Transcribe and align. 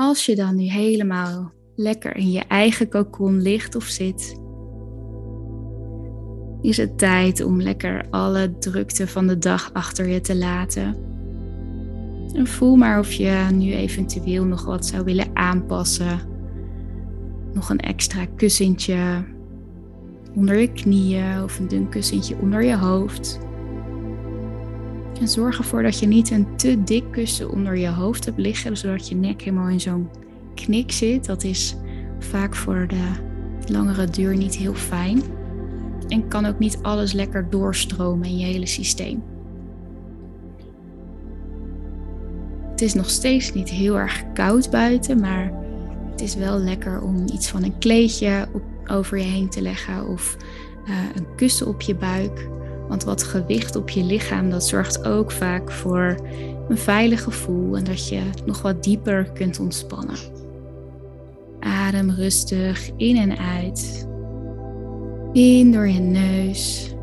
Als 0.00 0.26
je 0.26 0.34
dan 0.34 0.56
nu 0.56 0.62
helemaal 0.62 1.52
lekker 1.76 2.16
in 2.16 2.30
je 2.30 2.44
eigen 2.48 2.88
kokon 2.88 3.40
ligt 3.42 3.74
of 3.74 3.84
zit, 3.84 4.40
is 6.60 6.76
het 6.76 6.98
tijd 6.98 7.44
om 7.44 7.62
lekker 7.62 8.06
alle 8.10 8.58
drukte 8.58 9.06
van 9.06 9.26
de 9.26 9.38
dag 9.38 9.72
achter 9.72 10.08
je 10.08 10.20
te 10.20 10.36
laten. 10.36 10.96
En 12.34 12.46
voel 12.46 12.76
maar 12.76 12.98
of 12.98 13.12
je 13.12 13.46
nu 13.52 13.72
eventueel 13.72 14.44
nog 14.44 14.64
wat 14.64 14.86
zou 14.86 15.04
willen 15.04 15.36
aanpassen. 15.36 16.20
Nog 17.52 17.70
een 17.70 17.80
extra 17.80 18.26
kussentje 18.36 19.24
onder 20.34 20.60
je 20.60 20.72
knieën 20.72 21.42
of 21.42 21.58
een 21.58 21.68
dun 21.68 21.88
kussentje 21.88 22.36
onder 22.40 22.64
je 22.64 22.76
hoofd. 22.76 23.38
En 25.20 25.28
zorg 25.28 25.58
ervoor 25.58 25.82
dat 25.82 25.98
je 25.98 26.06
niet 26.06 26.30
een 26.30 26.56
te 26.56 26.82
dik 26.82 27.04
kussen 27.10 27.50
onder 27.50 27.76
je 27.76 27.88
hoofd 27.88 28.24
hebt 28.24 28.38
liggen, 28.38 28.76
zodat 28.76 29.08
je 29.08 29.14
nek 29.14 29.42
helemaal 29.42 29.68
in 29.68 29.80
zo'n 29.80 30.08
knik 30.54 30.92
zit. 30.92 31.24
Dat 31.24 31.44
is 31.44 31.76
vaak 32.18 32.54
voor 32.54 32.86
de 32.88 33.10
langere 33.72 34.06
duur 34.06 34.36
niet 34.36 34.56
heel 34.56 34.74
fijn. 34.74 35.22
En 36.08 36.28
kan 36.28 36.46
ook 36.46 36.58
niet 36.58 36.78
alles 36.82 37.12
lekker 37.12 37.50
doorstromen 37.50 38.28
in 38.28 38.38
je 38.38 38.44
hele 38.44 38.66
systeem. 38.66 39.22
Het 42.70 42.80
is 42.80 42.94
nog 42.94 43.10
steeds 43.10 43.52
niet 43.52 43.68
heel 43.68 43.98
erg 43.98 44.24
koud 44.32 44.70
buiten, 44.70 45.20
maar 45.20 45.52
het 46.10 46.20
is 46.20 46.34
wel 46.34 46.58
lekker 46.58 47.00
om 47.00 47.24
iets 47.32 47.48
van 47.48 47.64
een 47.64 47.78
kleedje 47.78 48.48
over 48.86 49.18
je 49.18 49.24
heen 49.24 49.48
te 49.48 49.62
leggen 49.62 50.08
of 50.08 50.36
uh, 50.88 50.96
een 51.14 51.26
kussen 51.36 51.66
op 51.66 51.80
je 51.80 51.94
buik. 51.94 52.48
Want 52.90 53.04
wat 53.04 53.22
gewicht 53.22 53.76
op 53.76 53.90
je 53.90 54.04
lichaam, 54.04 54.50
dat 54.50 54.66
zorgt 54.66 55.04
ook 55.04 55.30
vaak 55.30 55.70
voor 55.70 56.16
een 56.68 56.78
veilig 56.78 57.22
gevoel 57.22 57.76
en 57.76 57.84
dat 57.84 58.08
je 58.08 58.22
nog 58.46 58.62
wat 58.62 58.82
dieper 58.82 59.32
kunt 59.32 59.60
ontspannen. 59.60 60.16
Adem 61.60 62.10
rustig 62.10 62.90
in 62.96 63.16
en 63.16 63.38
uit. 63.38 64.08
In 65.32 65.72
door 65.72 65.88
je 65.88 66.00
neus. 66.00 66.94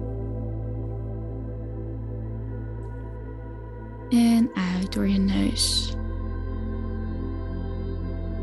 En 4.09 4.49
uit 4.53 4.93
door 4.93 5.07
je 5.07 5.19
neus. 5.19 5.95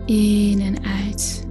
In 0.07 0.61
en 0.61 0.85
uit. 0.85 1.47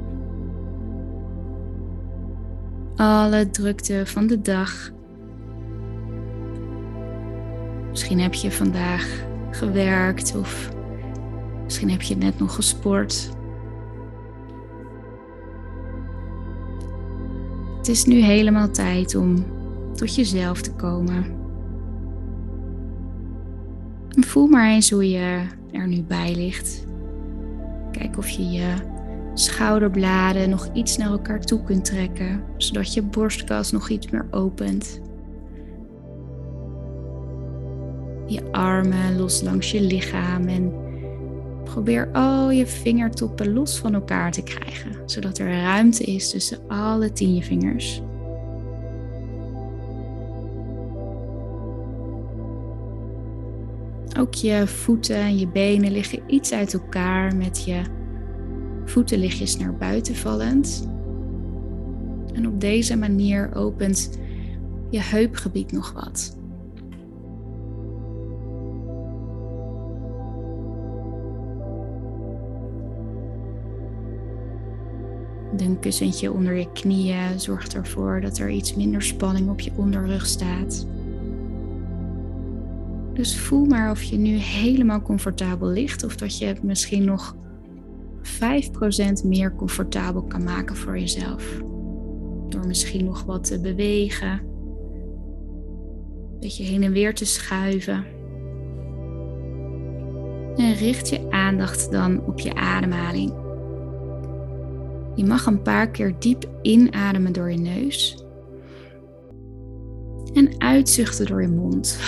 Alle 2.95 3.49
drukte 3.49 4.01
van 4.05 4.27
de 4.27 4.41
dag. 4.41 4.91
Misschien 7.93 8.19
heb 8.19 8.33
je 8.33 8.51
vandaag 8.51 9.23
gewerkt 9.51 10.35
of 10.35 10.71
misschien 11.63 11.89
heb 11.89 12.01
je 12.01 12.15
net 12.15 12.39
nog 12.39 12.55
gesport. 12.55 13.29
Het 17.77 17.87
is 17.87 18.05
nu 18.05 18.15
helemaal 18.15 18.69
tijd 18.69 19.15
om 19.15 19.45
tot 19.95 20.15
jezelf 20.15 20.61
te 20.61 20.73
komen. 20.73 21.25
En 24.09 24.23
voel 24.23 24.47
maar 24.47 24.69
eens 24.69 24.91
hoe 24.91 25.09
je 25.09 25.41
er 25.71 25.87
nu 25.87 26.01
bij 26.03 26.35
ligt. 26.35 26.85
Kijk 27.91 28.17
of 28.17 28.29
je 28.29 28.49
je 28.49 28.73
schouderbladen 29.33 30.49
nog 30.49 30.69
iets 30.73 30.97
naar 30.97 31.11
elkaar 31.11 31.41
toe 31.41 31.63
kunt 31.63 31.85
trekken, 31.85 32.43
zodat 32.57 32.93
je 32.93 33.01
borstkas 33.01 33.71
nog 33.71 33.89
iets 33.89 34.09
meer 34.09 34.27
opent. 34.31 35.01
Je 38.33 38.51
armen 38.51 39.17
los 39.17 39.41
langs 39.41 39.71
je 39.71 39.81
lichaam 39.81 40.47
en 40.47 40.73
Probeer 41.63 42.09
al 42.11 42.51
je 42.51 42.67
vingertoppen 42.67 43.53
los 43.53 43.79
van 43.79 43.93
elkaar 43.93 44.31
te 44.31 44.43
krijgen, 44.43 44.91
zodat 45.05 45.37
er 45.37 45.47
ruimte 45.47 46.03
is 46.03 46.29
tussen 46.29 46.59
alle 46.67 47.11
tien 47.11 47.35
je 47.35 47.43
vingers. 47.43 48.01
Ook 54.19 54.33
je 54.33 54.67
voeten 54.67 55.15
en 55.15 55.37
je 55.37 55.47
benen 55.47 55.91
liggen 55.91 56.21
iets 56.27 56.53
uit 56.53 56.73
elkaar 56.73 57.35
met 57.35 57.63
je 57.65 57.81
voetenlichtjes 58.85 59.57
naar 59.57 59.75
buiten 59.77 60.15
vallend. 60.15 60.89
En 62.33 62.47
op 62.47 62.61
deze 62.61 62.97
manier 62.97 63.55
opent 63.55 64.19
je 64.89 64.99
heupgebied 65.01 65.71
nog 65.71 65.91
wat. 65.91 66.37
Een 75.63 75.79
kussentje 75.79 76.31
onder 76.31 76.53
je 76.53 76.71
knieën 76.71 77.39
zorgt 77.39 77.75
ervoor 77.75 78.21
dat 78.21 78.37
er 78.37 78.49
iets 78.49 78.75
minder 78.75 79.01
spanning 79.01 79.49
op 79.49 79.59
je 79.59 79.71
onderrug 79.75 80.25
staat. 80.25 80.87
Dus 83.13 83.39
voel 83.39 83.65
maar 83.65 83.91
of 83.91 84.03
je 84.03 84.17
nu 84.17 84.35
helemaal 84.35 85.01
comfortabel 85.01 85.67
ligt 85.67 86.03
of 86.03 86.15
dat 86.15 86.37
je 86.37 86.45
het 86.45 86.63
misschien 86.63 87.03
nog 87.03 87.35
5% 89.23 89.25
meer 89.25 89.55
comfortabel 89.55 90.21
kan 90.21 90.43
maken 90.43 90.75
voor 90.75 90.99
jezelf. 90.99 91.61
Door 92.49 92.67
misschien 92.67 93.05
nog 93.05 93.23
wat 93.23 93.43
te 93.43 93.59
bewegen, 93.59 94.31
een 94.31 96.39
beetje 96.39 96.63
heen 96.63 96.83
en 96.83 96.91
weer 96.91 97.15
te 97.15 97.25
schuiven. 97.25 98.05
En 100.55 100.73
richt 100.73 101.09
je 101.09 101.29
aandacht 101.29 101.91
dan 101.91 102.25
op 102.25 102.39
je 102.39 102.55
ademhaling. 102.55 103.42
Je 105.15 105.25
mag 105.25 105.45
een 105.45 105.61
paar 105.61 105.89
keer 105.89 106.15
diep 106.19 106.49
inademen 106.61 107.33
door 107.33 107.51
je 107.51 107.57
neus. 107.57 108.23
En 110.33 110.49
uitzuchten 110.57 111.25
door 111.25 111.41
je 111.41 111.47
mond. 111.47 111.99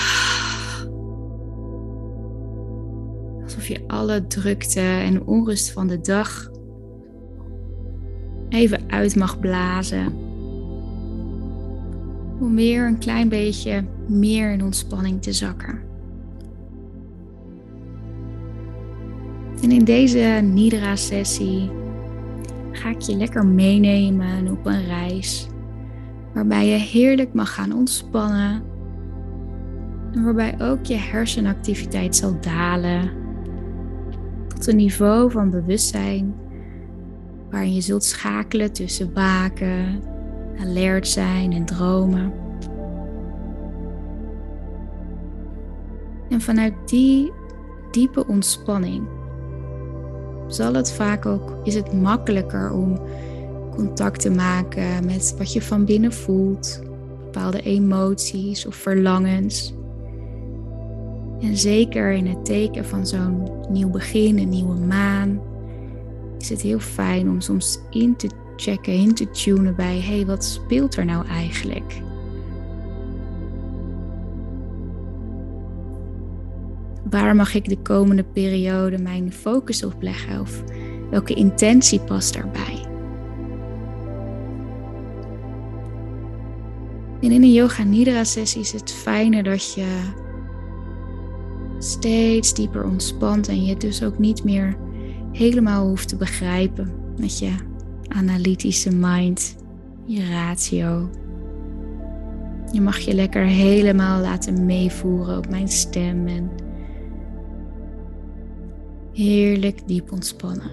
Alsof 3.43 3.67
je 3.67 3.83
alle 3.87 4.27
drukte 4.27 4.79
en 4.79 5.25
onrust 5.25 5.71
van 5.71 5.87
de 5.87 6.01
dag 6.01 6.49
even 8.49 8.81
uit 8.87 9.15
mag 9.15 9.39
blazen. 9.39 10.13
Om 12.39 12.55
weer 12.55 12.87
een 12.87 12.97
klein 12.97 13.29
beetje 13.29 13.83
meer 14.07 14.51
in 14.51 14.63
ontspanning 14.63 15.21
te 15.21 15.33
zakken. 15.33 15.79
En 19.61 19.71
in 19.71 19.83
deze 19.83 20.39
Nidra-sessie 20.43 21.69
ga 22.75 22.89
ik 22.89 23.01
je 23.01 23.15
lekker 23.15 23.45
meenemen 23.45 24.51
op 24.51 24.65
een 24.65 24.85
reis. 24.85 25.47
Waarbij 26.33 26.67
je 26.67 26.77
heerlijk 26.77 27.33
mag 27.33 27.53
gaan 27.53 27.73
ontspannen. 27.73 28.63
En 30.11 30.23
waarbij 30.23 30.55
ook 30.59 30.85
je 30.85 30.95
hersenactiviteit 30.95 32.15
zal 32.15 32.37
dalen. 32.41 33.09
Tot 34.47 34.67
een 34.67 34.75
niveau 34.75 35.31
van 35.31 35.49
bewustzijn. 35.49 36.35
Waarin 37.49 37.73
je 37.73 37.81
zult 37.81 38.03
schakelen 38.03 38.73
tussen 38.73 39.13
waken, 39.13 40.01
alert 40.59 41.07
zijn 41.07 41.51
en 41.53 41.65
dromen. 41.65 42.33
En 46.29 46.41
vanuit 46.41 46.73
die 46.85 47.31
diepe 47.91 48.27
ontspanning 48.27 49.07
zal 50.47 50.73
het 50.73 50.91
vaak 50.91 51.25
ook, 51.25 51.57
is 51.63 51.75
het 51.75 51.93
makkelijker 51.93 52.71
om 52.71 53.01
contact 53.75 54.21
te 54.21 54.29
maken 54.29 55.05
met 55.05 55.35
wat 55.37 55.53
je 55.53 55.61
van 55.61 55.85
binnen 55.85 56.13
voelt, 56.13 56.81
bepaalde 57.23 57.61
emoties 57.61 58.65
of 58.65 58.75
verlangens. 58.75 59.73
En 61.41 61.57
zeker 61.57 62.11
in 62.11 62.27
het 62.27 62.45
teken 62.45 62.85
van 62.85 63.07
zo'n 63.07 63.51
nieuw 63.69 63.89
begin, 63.89 64.39
een 64.39 64.49
nieuwe 64.49 64.79
maan, 64.79 65.41
is 66.37 66.49
het 66.49 66.61
heel 66.61 66.79
fijn 66.79 67.29
om 67.29 67.41
soms 67.41 67.79
in 67.89 68.15
te 68.15 68.29
checken, 68.55 68.93
in 68.93 69.13
te 69.13 69.31
tunen 69.31 69.75
bij, 69.75 69.95
hé, 69.95 70.15
hey, 70.15 70.25
wat 70.25 70.43
speelt 70.43 70.97
er 70.97 71.05
nou 71.05 71.27
eigenlijk? 71.27 72.03
Waar 77.21 77.35
mag 77.35 77.53
ik 77.53 77.69
de 77.69 77.77
komende 77.77 78.23
periode 78.23 78.97
mijn 78.97 79.31
focus 79.31 79.83
op 79.83 80.01
leggen 80.01 80.39
of 80.39 80.63
welke 81.09 81.33
intentie 81.33 81.99
past 81.99 82.33
daarbij? 82.33 82.85
En 87.21 87.31
in 87.31 87.43
een 87.43 87.53
Yoga 87.53 87.83
Nidra 87.83 88.23
sessie 88.23 88.61
is 88.61 88.71
het 88.71 88.91
fijne 88.91 89.43
dat 89.43 89.73
je 89.73 90.11
steeds 91.79 92.53
dieper 92.53 92.83
ontspant 92.83 93.47
en 93.47 93.63
je 93.63 93.69
het 93.69 93.81
dus 93.81 94.03
ook 94.03 94.19
niet 94.19 94.43
meer 94.43 94.77
helemaal 95.31 95.87
hoeft 95.87 96.07
te 96.07 96.15
begrijpen 96.15 96.93
met 97.17 97.39
je 97.39 97.51
analytische 98.07 98.95
mind, 98.95 99.55
je 100.05 100.29
ratio. 100.29 101.09
Je 102.71 102.81
mag 102.81 102.97
je 102.97 103.13
lekker 103.13 103.45
helemaal 103.45 104.21
laten 104.21 104.65
meevoeren 104.65 105.37
op 105.37 105.49
mijn 105.49 105.67
stem 105.67 106.27
en 106.27 106.49
Heerlijk 109.15 109.87
diep 109.87 110.11
ontspannen. 110.11 110.71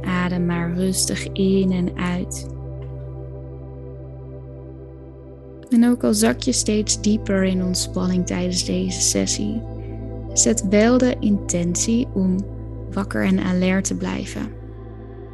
Adem 0.00 0.46
maar 0.46 0.74
rustig 0.74 1.26
in 1.32 1.72
en 1.72 1.96
uit. 1.96 2.46
En 5.68 5.88
ook 5.88 6.04
al 6.04 6.14
zak 6.14 6.40
je 6.40 6.52
steeds 6.52 7.00
dieper 7.00 7.44
in 7.44 7.64
ontspanning 7.64 8.26
tijdens 8.26 8.64
deze 8.64 9.00
sessie, 9.00 9.62
zet 10.32 10.68
wel 10.68 10.98
de 10.98 11.16
intentie 11.20 12.08
om 12.14 12.36
wakker 12.90 13.24
en 13.24 13.38
alert 13.38 13.84
te 13.84 13.96
blijven, 13.96 14.52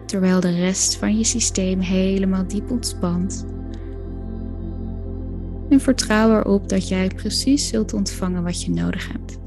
terwijl 0.06 0.40
de 0.40 0.54
rest 0.54 0.96
van 0.96 1.18
je 1.18 1.24
systeem 1.24 1.80
helemaal 1.80 2.46
diep 2.46 2.70
ontspant. 2.70 3.46
En 5.68 5.80
vertrouw 5.80 6.38
erop 6.38 6.68
dat 6.68 6.88
jij 6.88 7.10
precies 7.16 7.68
zult 7.68 7.94
ontvangen 7.94 8.42
wat 8.42 8.62
je 8.62 8.70
nodig 8.70 9.12
hebt. 9.12 9.38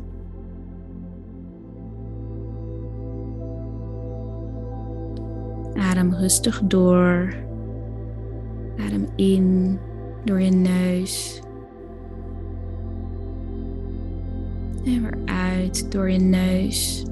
Adem 5.73 6.13
rustig 6.13 6.61
door. 6.63 7.33
Adem 8.77 9.07
in 9.15 9.79
door 10.25 10.41
je 10.41 10.51
neus. 10.51 11.41
En 14.85 15.01
weer 15.01 15.17
uit 15.25 15.91
door 15.91 16.09
je 16.09 16.19
neus. 16.19 17.05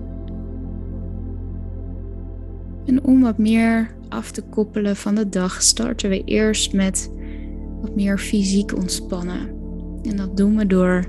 En 2.85 3.03
om 3.03 3.21
wat 3.21 3.37
meer 3.37 3.95
af 4.09 4.31
te 4.31 4.41
koppelen 4.41 4.95
van 4.95 5.15
de 5.15 5.29
dag, 5.29 5.61
starten 5.61 6.09
we 6.09 6.23
eerst 6.23 6.73
met 6.73 7.11
wat 7.81 7.95
meer 7.95 8.19
fysiek 8.19 8.75
ontspannen. 8.75 9.50
En 10.04 10.18
dat 10.18 10.38
doen 10.38 10.57
we 10.57 10.68
door 10.68 11.06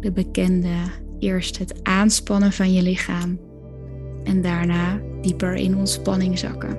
de 0.00 0.12
bekende 0.12 0.74
eerst 1.18 1.58
het 1.58 1.84
aanspannen 1.84 2.52
van 2.52 2.72
je 2.72 2.82
lichaam 2.82 3.38
en 4.24 4.42
daarna 4.42 5.00
dieper 5.20 5.54
in 5.54 5.76
ontspanning 5.76 6.38
zakken. 6.38 6.76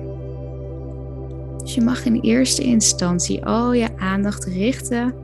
Dus 1.58 1.74
je 1.74 1.80
mag 1.80 2.04
in 2.04 2.20
eerste 2.20 2.62
instantie 2.62 3.44
al 3.44 3.72
je 3.72 3.98
aandacht 3.98 4.44
richten 4.44 5.14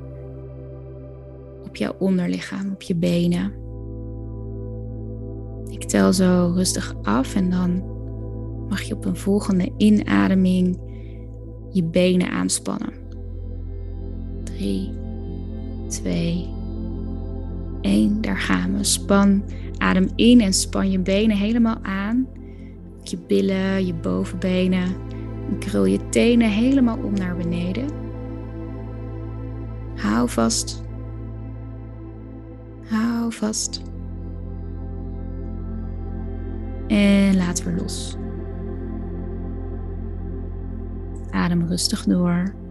op 1.65 1.77
jouw 1.77 1.95
onderlichaam, 1.99 2.73
op 2.73 2.83
je 2.83 2.95
benen. 2.95 3.53
Ik 5.71 5.85
tel 5.85 6.13
zo 6.13 6.53
rustig 6.55 6.95
af 7.03 7.35
en 7.35 7.51
dan 7.51 7.85
mag 8.69 8.83
je 8.83 8.95
op 8.95 9.05
een 9.05 9.17
volgende 9.17 9.73
inademing 9.77 10.81
je 11.71 11.85
benen 11.85 12.31
aanspannen. 12.31 13.02
3, 14.63 14.93
2, 15.89 16.49
1. 17.81 18.21
Daar 18.21 18.39
gaan 18.39 18.77
we. 18.77 18.85
Span, 18.85 19.43
adem 19.79 20.09
in 20.17 20.41
en 20.41 20.53
span 20.53 20.91
je 20.91 20.99
benen 20.99 21.37
helemaal 21.37 21.79
aan. 21.83 22.27
Je 23.03 23.19
billen, 23.27 23.87
je 23.87 23.95
bovenbenen. 23.95 24.95
En 25.49 25.59
krul 25.59 25.85
je 25.85 26.09
tenen 26.09 26.49
helemaal 26.49 26.99
om 26.99 27.15
naar 27.15 27.37
beneden. 27.37 27.87
Hou 29.97 30.29
vast. 30.29 30.83
Hou 32.89 33.33
vast. 33.33 33.83
En 36.87 37.37
laat 37.37 37.63
weer 37.63 37.75
los. 37.75 38.17
Adem 41.31 41.67
rustig 41.67 42.05
door. 42.05 42.62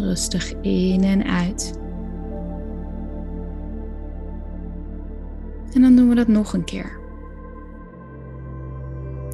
Rustig 0.00 0.54
in 0.60 1.04
en 1.04 1.24
uit. 1.24 1.78
En 5.72 5.80
dan 5.82 5.96
doen 5.96 6.08
we 6.08 6.14
dat 6.14 6.28
nog 6.28 6.52
een 6.52 6.64
keer. 6.64 6.98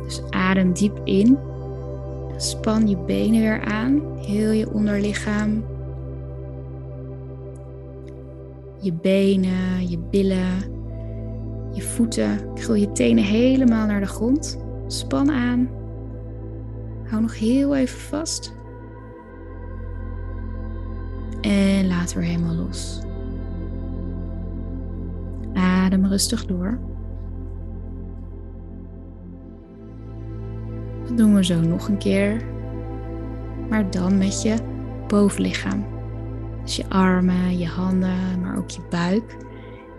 Dus 0.04 0.22
adem 0.30 0.72
diep 0.72 1.00
in. 1.04 1.38
Span 2.36 2.88
je 2.88 2.96
benen 2.96 3.40
weer 3.40 3.64
aan, 3.64 4.02
heel 4.16 4.50
je 4.50 4.72
onderlichaam. 4.72 5.64
Je 8.80 8.92
benen, 8.92 9.88
je 9.88 9.98
billen, 10.10 10.58
je 11.72 11.82
voeten. 11.82 12.52
Krul 12.54 12.74
je 12.74 12.92
tenen 12.92 13.24
helemaal 13.24 13.86
naar 13.86 14.00
de 14.00 14.06
grond. 14.06 14.58
Span 14.86 15.30
aan. 15.30 15.68
Hou 17.04 17.22
nog 17.22 17.38
heel 17.38 17.76
even 17.76 18.00
vast. 18.00 18.55
En 21.46 21.86
laat 21.86 22.12
weer 22.12 22.24
helemaal 22.24 22.54
los. 22.54 23.00
Adem 25.54 26.06
rustig 26.06 26.46
door. 26.46 26.78
Dat 31.06 31.16
doen 31.16 31.34
we 31.34 31.44
zo 31.44 31.60
nog 31.60 31.88
een 31.88 31.98
keer. 31.98 32.42
Maar 33.68 33.90
dan 33.90 34.18
met 34.18 34.42
je 34.42 34.56
bovenlichaam. 35.06 35.86
Dus 36.62 36.76
je 36.76 36.88
armen, 36.88 37.58
je 37.58 37.66
handen, 37.66 38.40
maar 38.40 38.58
ook 38.58 38.70
je 38.70 38.82
buik 38.90 39.36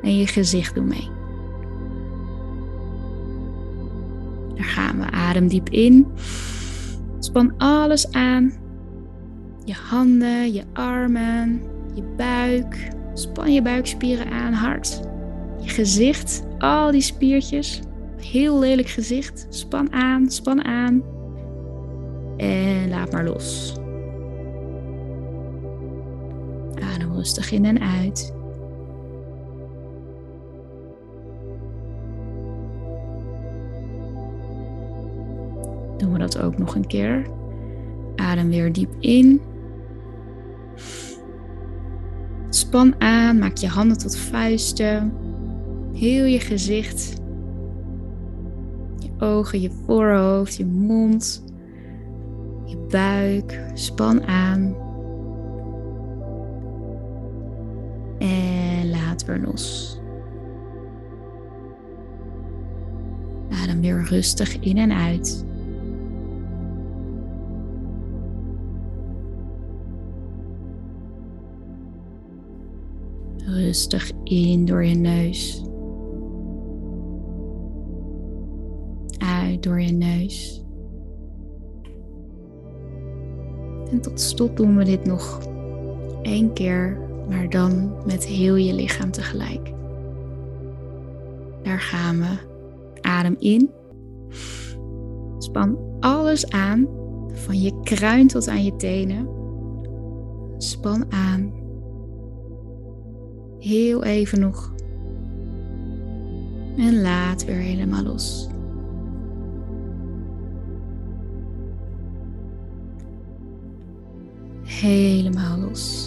en 0.01 0.17
je 0.17 0.27
gezicht 0.27 0.75
doen 0.75 0.87
mee. 0.87 1.09
Daar 4.55 4.65
gaan 4.65 4.99
we. 4.99 5.11
Adem 5.11 5.47
diep 5.47 5.69
in. 5.69 6.07
Span 7.19 7.57
alles 7.57 8.11
aan 8.11 8.53
je 9.67 9.73
handen, 9.73 10.53
je 10.53 10.63
armen, 10.73 11.61
je 11.93 12.03
buik. 12.17 12.89
Span 13.13 13.53
je 13.53 13.61
buikspieren 13.61 14.31
aan, 14.31 14.53
hard. 14.53 15.01
Je 15.61 15.69
gezicht, 15.69 16.43
al 16.57 16.91
die 16.91 17.01
spiertjes. 17.01 17.81
Heel 18.17 18.59
lelijk 18.59 18.87
gezicht. 18.87 19.47
Span 19.49 19.93
aan, 19.93 20.29
span 20.29 20.63
aan. 20.63 21.03
En 22.37 22.89
laat 22.89 23.11
maar 23.11 23.25
los. 23.25 23.75
Adem 26.93 27.13
rustig 27.13 27.51
in 27.51 27.65
en 27.65 27.79
uit. 27.79 28.33
Doen 35.97 36.11
we 36.11 36.17
dat 36.17 36.39
ook 36.39 36.57
nog 36.57 36.75
een 36.75 36.87
keer. 36.87 37.27
Adem 38.15 38.49
weer 38.49 38.73
diep 38.73 38.95
in. 38.99 39.41
Span 42.67 43.01
aan, 43.01 43.37
maak 43.37 43.57
je 43.57 43.67
handen 43.67 43.97
tot 43.97 44.17
vuisten. 44.17 45.13
Heel 45.93 46.25
je 46.25 46.39
gezicht. 46.39 47.13
Je 48.97 49.09
ogen, 49.25 49.61
je 49.61 49.71
voorhoofd, 49.85 50.55
je 50.55 50.65
mond. 50.65 51.43
Je 52.65 52.77
buik. 52.89 53.61
Span 53.73 54.25
aan. 54.25 54.75
En 58.17 58.89
laat 58.89 59.25
weer 59.25 59.39
los. 59.45 59.99
Adem 63.63 63.81
weer 63.81 64.03
rustig 64.03 64.59
in 64.59 64.77
en 64.77 64.91
uit. 64.91 65.45
Rustig 73.57 74.11
in 74.23 74.65
door 74.65 74.85
je 74.85 74.95
neus. 74.95 75.63
Uit 79.17 79.63
door 79.63 79.81
je 79.81 79.91
neus. 79.91 80.63
En 83.91 84.01
tot 84.01 84.19
slot 84.19 84.57
doen 84.57 84.77
we 84.77 84.83
dit 84.83 85.05
nog 85.05 85.41
één 86.21 86.53
keer, 86.53 86.99
maar 87.29 87.49
dan 87.49 87.95
met 88.05 88.25
heel 88.25 88.55
je 88.55 88.73
lichaam 88.73 89.11
tegelijk. 89.11 89.73
Daar 91.63 91.79
gaan 91.79 92.19
we. 92.19 92.37
Adem 93.01 93.35
in. 93.39 93.71
Span 95.37 95.77
alles 95.99 96.49
aan, 96.49 96.87
van 97.31 97.61
je 97.61 97.79
kruin 97.83 98.27
tot 98.27 98.47
aan 98.47 98.63
je 98.63 98.75
tenen. 98.75 99.29
Span 100.57 101.05
aan 101.11 101.66
Heel 103.59 104.03
even 104.03 104.39
nog. 104.39 104.73
En 106.77 107.01
laat 107.01 107.45
weer 107.45 107.55
helemaal 107.55 108.03
los. 108.03 108.47
Helemaal 114.63 115.57
los. 115.57 116.05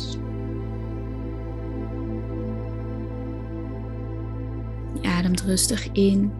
Je 5.01 5.09
ademt 5.09 5.43
rustig 5.43 5.93
in. 5.93 6.33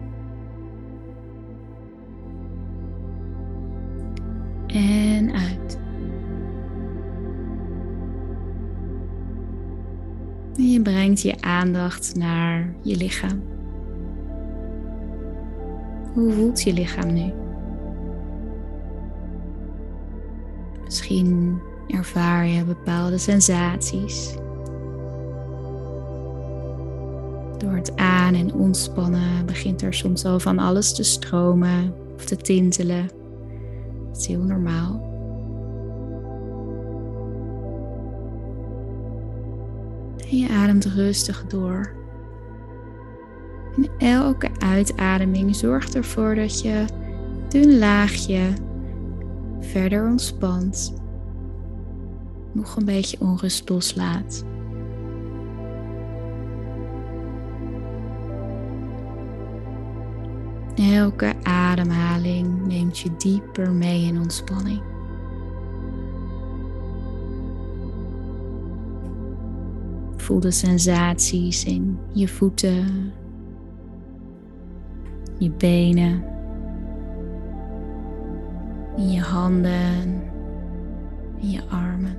En 4.67 5.10
je 11.19 11.41
aandacht 11.41 12.15
naar 12.15 12.73
je 12.81 12.95
lichaam. 12.95 13.41
Hoe 16.13 16.31
voelt 16.31 16.61
je 16.61 16.73
lichaam 16.73 17.13
nu? 17.13 17.33
Misschien 20.83 21.59
ervaar 21.87 22.47
je 22.47 22.63
bepaalde 22.63 23.17
sensaties. 23.17 24.35
Door 27.57 27.75
het 27.75 27.95
aan- 27.95 28.35
en 28.35 28.53
ontspannen 28.53 29.45
begint 29.45 29.81
er 29.81 29.93
soms 29.93 30.25
al 30.25 30.39
van 30.39 30.59
alles 30.59 30.95
te 30.95 31.03
stromen 31.03 31.93
of 32.15 32.25
te 32.25 32.35
tintelen. 32.35 33.09
Dat 34.07 34.17
is 34.17 34.27
heel 34.27 34.43
normaal. 34.43 35.10
En 40.31 40.37
je 40.37 40.49
ademt 40.49 40.85
rustig 40.85 41.45
door. 41.47 41.93
Elke 43.97 44.49
uitademing 44.59 45.55
zorgt 45.55 45.95
ervoor 45.95 46.35
dat 46.35 46.61
je 46.61 46.85
dun 47.49 47.77
laagje 47.77 48.53
verder 49.59 50.07
ontspant. 50.07 50.93
Nog 52.51 52.75
een 52.75 52.85
beetje 52.85 53.17
onrust 53.19 53.69
loslaat. 53.69 54.45
Elke 60.75 61.33
ademhaling 61.43 62.67
neemt 62.67 62.99
je 62.99 63.09
dieper 63.17 63.71
mee 63.71 64.03
in 64.03 64.19
ontspanning. 64.19 64.90
Voel 70.31 70.39
de 70.39 70.51
sensaties 70.51 71.65
in 71.65 71.99
je 72.13 72.27
voeten, 72.27 73.13
je 75.37 75.51
benen, 75.51 76.23
in 78.95 79.11
je 79.11 79.21
handen, 79.21 80.23
in 81.39 81.49
je 81.49 81.61
armen. 81.69 82.17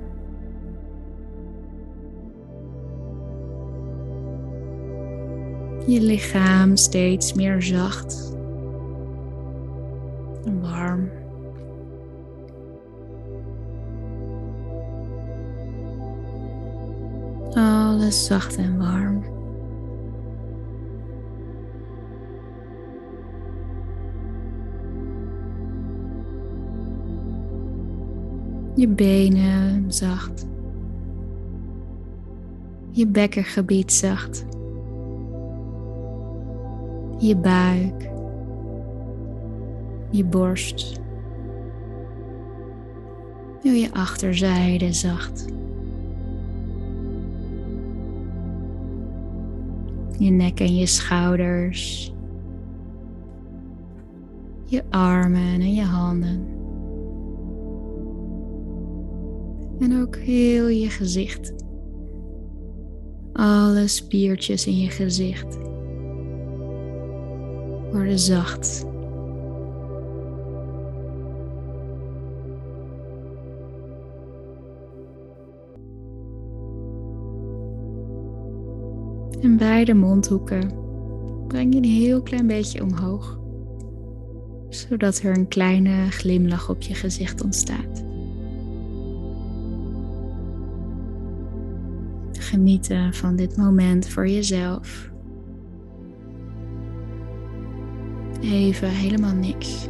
Je 5.87 6.01
lichaam 6.01 6.75
steeds 6.75 7.33
meer 7.33 7.61
zacht 7.61 8.35
en 10.45 10.61
warm. 10.61 11.22
Zacht 18.11 18.57
en 18.57 18.77
warm. 18.77 19.23
Je 28.75 28.87
benen 28.87 29.91
zacht. 29.91 30.47
Je 32.91 33.07
bekkengebied 33.07 33.93
zacht. 33.93 34.45
Je 37.17 37.37
buik. 37.37 38.11
Je 40.09 40.25
borst. 40.25 41.01
Je 43.61 43.89
achterzijde 43.93 44.93
zacht. 44.93 45.45
Je 50.23 50.29
nek 50.29 50.59
en 50.59 50.75
je 50.75 50.85
schouders. 50.85 52.13
Je 54.65 54.83
armen 54.89 55.61
en 55.61 55.73
je 55.73 55.83
handen. 55.83 56.47
En 59.79 60.01
ook 60.01 60.15
heel 60.15 60.67
je 60.67 60.89
gezicht. 60.89 61.53
Alle 63.33 63.87
spiertjes 63.87 64.67
in 64.67 64.77
je 64.77 64.89
gezicht 64.89 65.57
worden 67.91 68.19
zacht. 68.19 68.85
En 79.43 79.57
bij 79.57 79.85
de 79.85 79.93
mondhoeken 79.93 80.73
breng 81.47 81.73
je 81.73 81.79
een 81.79 81.89
heel 81.89 82.21
klein 82.21 82.47
beetje 82.47 82.83
omhoog, 82.83 83.39
zodat 84.69 85.19
er 85.19 85.37
een 85.37 85.47
kleine 85.47 86.11
glimlach 86.11 86.69
op 86.69 86.81
je 86.81 86.95
gezicht 86.95 87.43
ontstaat. 87.43 88.03
Genieten 92.31 93.13
van 93.13 93.35
dit 93.35 93.57
moment 93.57 94.07
voor 94.07 94.27
jezelf. 94.27 95.11
Even 98.41 98.89
helemaal 98.89 99.35
niks. 99.35 99.87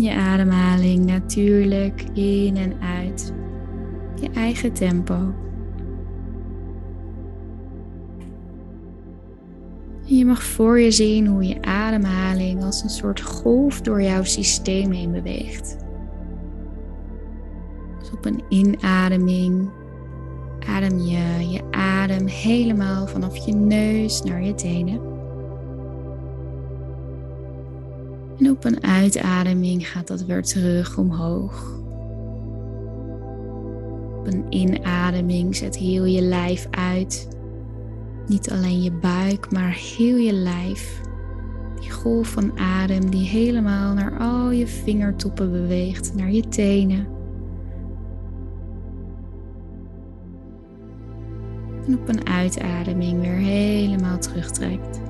Je 0.00 0.14
ademhaling 0.14 1.06
natuurlijk 1.06 2.04
in 2.12 2.56
en 2.56 2.80
uit. 2.80 3.32
Je 4.20 4.30
eigen 4.30 4.72
tempo. 4.72 5.34
Je 10.04 10.24
mag 10.24 10.42
voor 10.42 10.80
je 10.80 10.90
zien 10.90 11.26
hoe 11.26 11.44
je 11.44 11.62
ademhaling 11.62 12.64
als 12.64 12.82
een 12.82 12.88
soort 12.88 13.20
golf 13.20 13.80
door 13.80 14.02
jouw 14.02 14.24
systeem 14.24 14.90
heen 14.90 15.12
beweegt. 15.12 15.76
Dus 17.98 18.10
op 18.12 18.24
een 18.24 18.42
inademing 18.48 19.70
adem 20.66 20.98
je 20.98 21.48
je 21.50 21.62
adem 21.70 22.26
helemaal 22.26 23.06
vanaf 23.06 23.36
je 23.36 23.52
neus 23.52 24.22
naar 24.22 24.42
je 24.42 24.54
tenen. 24.54 25.19
En 28.40 28.50
op 28.50 28.64
een 28.64 28.84
uitademing 28.84 29.88
gaat 29.88 30.06
dat 30.06 30.24
weer 30.24 30.42
terug 30.42 30.98
omhoog. 30.98 31.78
Op 34.18 34.26
een 34.26 34.44
inademing 34.48 35.56
zet 35.56 35.76
heel 35.76 36.04
je 36.04 36.20
lijf 36.20 36.66
uit. 36.70 37.28
Niet 38.26 38.50
alleen 38.50 38.82
je 38.82 38.92
buik, 38.92 39.52
maar 39.52 39.72
heel 39.72 40.16
je 40.16 40.32
lijf. 40.32 41.00
Die 41.80 41.90
golf 41.90 42.28
van 42.28 42.58
adem 42.58 43.10
die 43.10 43.28
helemaal 43.28 43.94
naar 43.94 44.18
al 44.18 44.50
je 44.50 44.66
vingertoppen 44.66 45.52
beweegt, 45.52 46.14
naar 46.14 46.30
je 46.30 46.48
tenen. 46.48 47.06
En 51.86 51.98
op 51.98 52.08
een 52.08 52.26
uitademing 52.26 53.20
weer 53.20 53.36
helemaal 53.36 54.18
terugtrekt. 54.18 55.09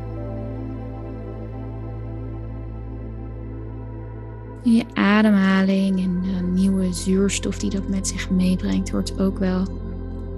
Je 4.62 4.84
ademhaling 4.94 6.00
en 6.00 6.22
de 6.22 6.46
nieuwe 6.60 6.92
zuurstof 6.92 7.58
die 7.58 7.70
dat 7.70 7.88
met 7.88 8.08
zich 8.08 8.30
meebrengt, 8.30 8.90
wordt 8.90 9.20
ook 9.20 9.38
wel 9.38 9.66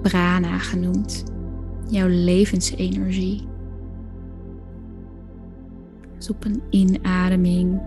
prana 0.01 0.57
genoemd. 0.57 1.23
Jouw 1.87 2.07
levensenergie. 2.07 3.47
Dus 6.17 6.29
op 6.29 6.45
een 6.45 6.61
inademing 6.69 7.81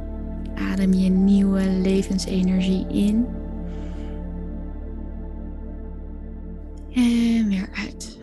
adem 0.55 0.93
je 0.93 1.11
nieuwe 1.11 1.71
levensenergie 1.83 2.87
in. 2.89 3.27
En 6.93 7.49
weer 7.49 7.69
uit. 7.73 8.19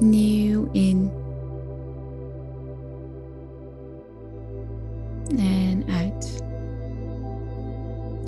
Nieuw 0.00 0.68
in. 0.72 1.10
En 5.36 5.84
uit. 5.88 6.42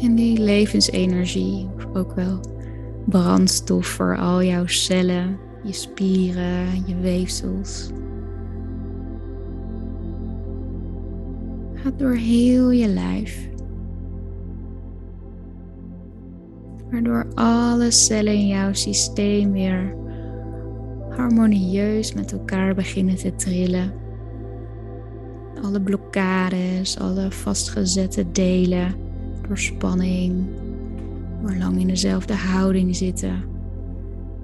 En 0.01 0.15
die 0.15 0.41
levensenergie, 0.41 1.69
ook 1.93 2.15
wel 2.15 2.41
brandstof 3.05 3.87
voor 3.87 4.17
al 4.17 4.43
jouw 4.43 4.67
cellen, 4.67 5.39
je 5.65 5.73
spieren, 5.73 6.87
je 6.87 6.97
weefsels. 7.01 7.91
Gaat 11.75 11.99
door 11.99 12.15
heel 12.15 12.71
je 12.71 12.89
lijf. 12.89 13.49
Waardoor 16.91 17.27
alle 17.35 17.91
cellen 17.91 18.33
in 18.33 18.47
jouw 18.47 18.73
systeem 18.73 19.53
weer 19.53 19.95
harmonieus 21.09 22.15
met 22.15 22.33
elkaar 22.33 22.75
beginnen 22.75 23.17
te 23.17 23.35
trillen. 23.35 23.93
Alle 25.63 25.81
blokkades, 26.11 26.99
alle 26.99 27.31
vastgezette 27.31 28.33
delen 28.33 28.95
door 29.47 29.59
spanning, 29.59 30.47
door 31.41 31.55
lang 31.55 31.81
in 31.81 31.87
dezelfde 31.87 32.35
houding 32.35 32.97
zitten. 32.97 33.43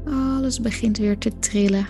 Alles 0.05 0.61
begint 0.61 0.99
weer 0.99 1.19
te 1.19 1.39
trillen. 1.39 1.87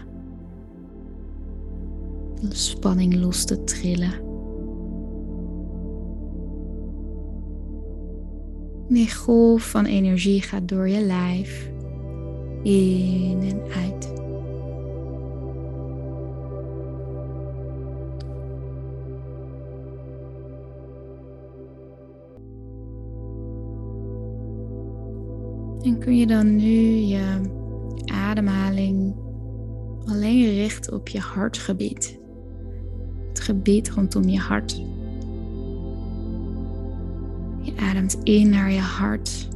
De 2.41 2.55
spanning 2.55 3.15
los 3.15 3.45
te 3.45 3.65
trillen. 3.65 4.25
Die 8.89 9.15
golf 9.15 9.71
van 9.71 9.85
energie 9.85 10.43
gaat 10.43 10.69
door 10.69 10.89
je 10.89 11.01
lijf, 11.01 11.71
in 12.63 13.39
en 13.41 13.61
uit. 13.83 14.26
En 25.87 25.99
kun 25.99 26.17
je 26.17 26.27
dan 26.27 26.57
nu 26.57 26.91
je 26.91 27.41
ademhaling 28.05 29.15
alleen 30.05 30.55
richten 30.55 30.93
op 30.93 31.09
je 31.09 31.19
hartgebied. 31.19 32.19
Het 33.29 33.41
gebied 33.41 33.91
rondom 33.91 34.29
je 34.29 34.39
hart. 34.39 34.77
Je 37.61 37.73
ademt 37.77 38.19
in 38.23 38.49
naar 38.49 38.71
je 38.71 38.81
hart. 38.81 39.49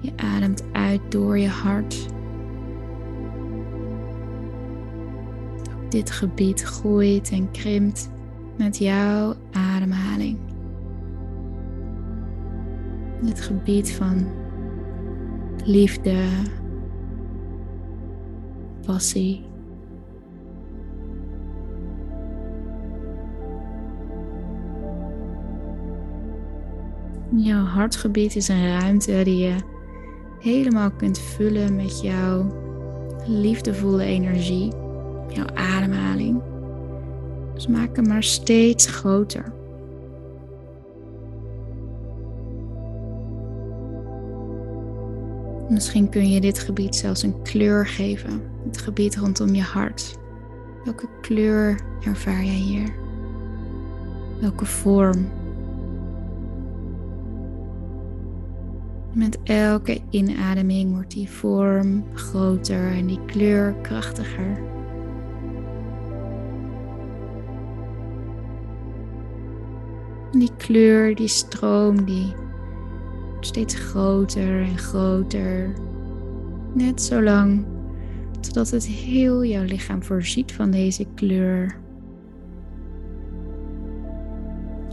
Je 0.00 0.12
ademt 0.16 0.64
uit 0.72 1.00
door 1.08 1.38
je 1.38 1.48
hart. 1.48 2.06
Dit 5.88 6.10
gebied 6.10 6.62
groeit 6.62 7.30
en 7.30 7.50
krimpt 7.50 8.10
met 8.56 8.78
jouw 8.78 9.34
ademhaling 9.52 10.45
het 13.24 13.40
gebied 13.40 13.92
van 13.92 14.26
liefde, 15.64 16.24
passie. 18.86 19.44
Jouw 27.36 27.64
hartgebied 27.64 28.36
is 28.36 28.48
een 28.48 28.78
ruimte 28.78 29.20
die 29.24 29.36
je 29.36 29.54
helemaal 30.40 30.90
kunt 30.90 31.18
vullen 31.18 31.76
met 31.76 32.00
jouw 32.00 32.46
liefdevolle 33.26 34.04
energie, 34.04 34.72
jouw 35.28 35.46
ademhaling. 35.54 36.42
Dus 37.54 37.66
maak 37.66 37.96
hem 37.96 38.06
maar 38.06 38.22
steeds 38.22 38.86
groter. 38.86 39.52
Misschien 45.68 46.08
kun 46.08 46.30
je 46.30 46.40
dit 46.40 46.58
gebied 46.58 46.96
zelfs 46.96 47.22
een 47.22 47.42
kleur 47.42 47.86
geven. 47.86 48.42
Het 48.64 48.78
gebied 48.78 49.16
rondom 49.16 49.54
je 49.54 49.62
hart. 49.62 50.18
Welke 50.84 51.08
kleur 51.20 51.80
ervaar 52.04 52.44
jij 52.44 52.54
hier? 52.54 52.94
Welke 54.40 54.64
vorm? 54.64 55.28
Met 59.12 59.38
elke 59.42 60.00
inademing 60.10 60.92
wordt 60.92 61.10
die 61.10 61.30
vorm 61.30 62.04
groter 62.14 62.92
en 62.92 63.06
die 63.06 63.20
kleur 63.26 63.74
krachtiger. 63.82 64.74
die 70.38 70.50
kleur, 70.56 71.14
die 71.14 71.28
stroom, 71.28 72.04
die 72.04 72.34
steeds 73.46 73.74
groter 73.74 74.62
en 74.62 74.78
groter. 74.78 75.74
Net 76.74 77.02
zo 77.02 77.22
lang 77.22 77.64
totdat 78.40 78.70
het 78.70 78.86
heel 78.86 79.44
jouw 79.44 79.64
lichaam 79.64 80.02
voorziet 80.02 80.52
van 80.52 80.70
deze 80.70 81.06
kleur. 81.14 81.78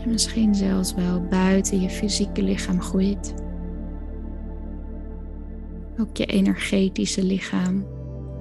En 0.02 0.10
misschien 0.10 0.54
zelfs 0.54 0.94
wel 0.94 1.22
buiten 1.22 1.80
je 1.80 1.90
fysieke 1.90 2.42
lichaam 2.42 2.80
groeit. 2.80 3.34
Ook 6.00 6.16
je 6.16 6.26
energetische 6.26 7.24
lichaam, 7.24 7.86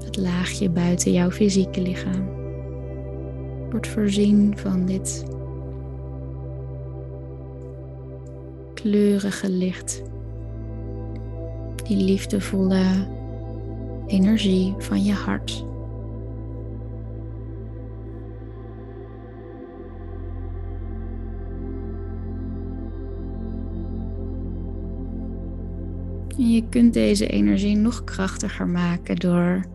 het 0.06 0.18
laagje 0.18 0.70
buiten 0.70 1.12
jouw 1.12 1.32
fysieke 1.32 1.82
lichaam, 1.82 2.30
wordt 3.70 3.88
voorzien 3.88 4.58
van 4.58 4.86
dit 4.86 5.33
kleurige 8.84 9.50
licht. 9.50 10.04
Die 11.84 11.98
liefdevolle 11.98 13.08
energie 14.08 14.76
van 14.78 15.04
je 15.04 15.14
hart. 15.14 15.66
En 26.38 26.52
je 26.52 26.64
kunt 26.70 26.94
deze 26.94 27.28
energie 27.28 27.76
nog 27.76 28.04
krachtiger 28.04 28.68
maken 28.68 29.16
door 29.16 29.66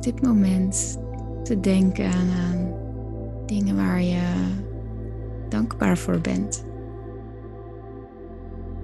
dit 0.00 0.22
moment 0.22 0.98
te 1.42 1.60
denken 1.60 2.10
aan 2.12 2.72
dingen 3.46 3.76
waar 3.76 4.02
je 4.02 4.62
dankbaar 5.54 5.98
voor 5.98 6.20
bent. 6.20 6.64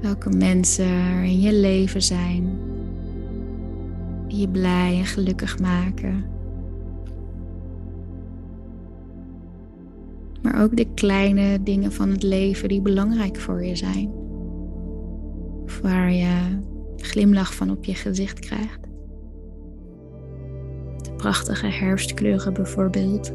Welke 0.01 0.31
mensen 0.31 0.87
er 0.87 1.23
in 1.23 1.41
je 1.41 1.53
leven 1.53 2.03
zijn 2.03 2.59
die 4.29 4.41
je 4.41 4.49
blij 4.49 4.99
en 4.99 5.05
gelukkig 5.05 5.59
maken. 5.59 6.25
Maar 10.43 10.63
ook 10.63 10.77
de 10.77 10.87
kleine 10.95 11.63
dingen 11.63 11.93
van 11.93 12.11
het 12.11 12.23
leven 12.23 12.69
die 12.69 12.83
belangrijk 12.83 13.37
voor 13.37 13.65
je 13.65 13.77
zijn. 13.77 14.11
Of 15.65 15.81
waar 15.81 16.13
je 16.13 16.59
glimlach 16.97 17.55
van 17.55 17.71
op 17.71 17.85
je 17.85 17.95
gezicht 17.95 18.39
krijgt. 18.39 18.81
De 21.03 21.13
prachtige 21.17 21.67
herfstkleuren 21.67 22.55
bijvoorbeeld. 22.55 23.33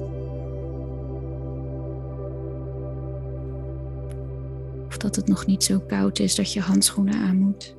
Dat 5.05 5.15
het 5.15 5.27
nog 5.27 5.45
niet 5.45 5.63
zo 5.63 5.79
koud 5.79 6.19
is 6.19 6.35
dat 6.35 6.53
je 6.53 6.59
handschoenen 6.59 7.15
aan 7.15 7.37
moet. 7.37 7.75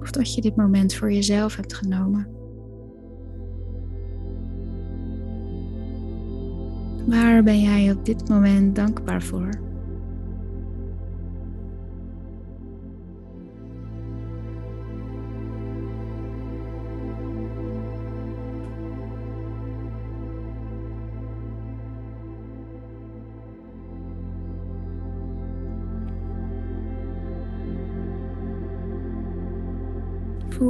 Of 0.00 0.10
dat 0.10 0.34
je 0.34 0.40
dit 0.40 0.56
moment 0.56 0.94
voor 0.94 1.12
jezelf 1.12 1.56
hebt 1.56 1.74
genomen. 1.74 2.28
Waar 7.06 7.42
ben 7.42 7.60
jij 7.60 7.90
op 7.92 8.04
dit 8.04 8.28
moment 8.28 8.76
dankbaar 8.76 9.22
voor? 9.22 9.48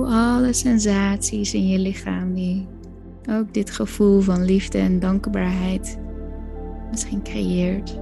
Alle 0.01 0.53
sensaties 0.53 1.55
in 1.55 1.69
je 1.69 1.79
lichaam 1.79 2.35
die 2.35 2.67
ook 3.31 3.55
dit 3.55 3.71
gevoel 3.71 4.21
van 4.21 4.45
liefde 4.45 4.79
en 4.79 5.01
dankbaarheid 5.01 5.99
misschien 6.91 7.23
creëert. 7.23 7.99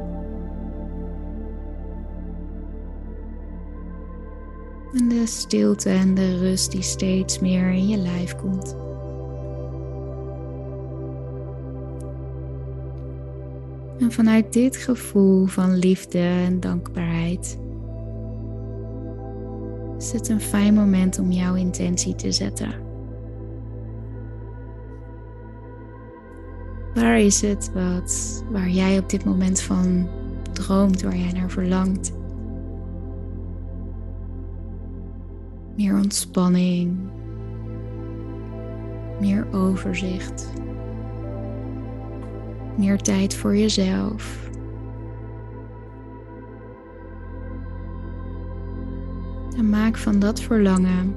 En 4.92 5.08
de 5.08 5.26
stilte 5.26 5.90
en 5.90 6.14
de 6.14 6.38
rust 6.38 6.70
die 6.70 6.82
steeds 6.82 7.38
meer 7.38 7.70
in 7.70 7.88
je 7.88 7.96
lijf 7.96 8.36
komt. 8.36 8.76
En 13.98 14.12
vanuit 14.12 14.52
dit 14.52 14.76
gevoel 14.76 15.46
van 15.46 15.76
liefde 15.76 16.18
en 16.18 16.60
dankbaarheid 16.60 17.58
is 20.02 20.12
het 20.12 20.28
een 20.28 20.40
fijn 20.40 20.74
moment 20.74 21.18
om 21.18 21.30
jouw 21.30 21.54
intentie 21.54 22.14
te 22.14 22.32
zetten. 22.32 22.74
Waar 26.94 27.18
is 27.18 27.40
het 27.40 27.70
wat, 27.74 28.44
waar 28.50 28.68
jij 28.68 28.98
op 28.98 29.08
dit 29.08 29.24
moment 29.24 29.60
van 29.60 30.08
droomt, 30.52 31.02
waar 31.02 31.16
jij 31.16 31.32
naar 31.32 31.50
verlangt? 31.50 32.18
meer 35.80 35.94
ontspanning, 35.94 36.98
meer 39.20 39.46
overzicht, 39.52 40.52
meer 42.76 42.98
tijd 42.98 43.34
voor 43.34 43.56
jezelf. 43.56 44.49
En 49.56 49.68
maak 49.68 49.96
van 49.96 50.18
dat 50.18 50.40
verlangen 50.40 51.14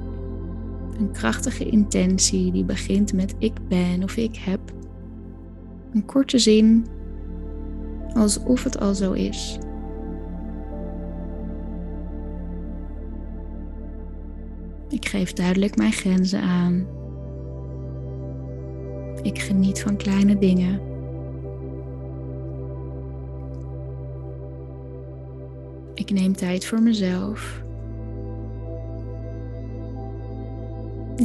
een 0.98 1.10
krachtige 1.12 1.68
intentie 1.68 2.52
die 2.52 2.64
begint 2.64 3.12
met 3.12 3.34
ik 3.38 3.68
ben 3.68 4.02
of 4.02 4.16
ik 4.16 4.36
heb. 4.36 4.60
Een 5.92 6.04
korte 6.04 6.38
zin, 6.38 6.86
alsof 8.14 8.64
het 8.64 8.80
al 8.80 8.94
zo 8.94 9.12
is. 9.12 9.58
Ik 14.88 15.06
geef 15.06 15.32
duidelijk 15.32 15.76
mijn 15.76 15.92
grenzen 15.92 16.40
aan. 16.40 16.86
Ik 19.22 19.38
geniet 19.38 19.82
van 19.82 19.96
kleine 19.96 20.38
dingen. 20.38 20.80
Ik 25.94 26.10
neem 26.10 26.32
tijd 26.36 26.66
voor 26.66 26.82
mezelf. 26.82 27.62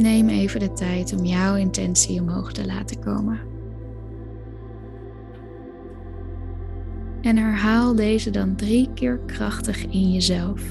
Neem 0.00 0.28
even 0.28 0.60
de 0.60 0.72
tijd 0.72 1.18
om 1.18 1.24
jouw 1.24 1.56
intentie 1.56 2.20
omhoog 2.20 2.52
te 2.52 2.66
laten 2.66 3.00
komen. 3.00 3.40
En 7.20 7.36
herhaal 7.36 7.94
deze 7.94 8.30
dan 8.30 8.56
drie 8.56 8.88
keer 8.94 9.20
krachtig 9.26 9.86
in 9.86 10.12
jezelf. 10.12 10.62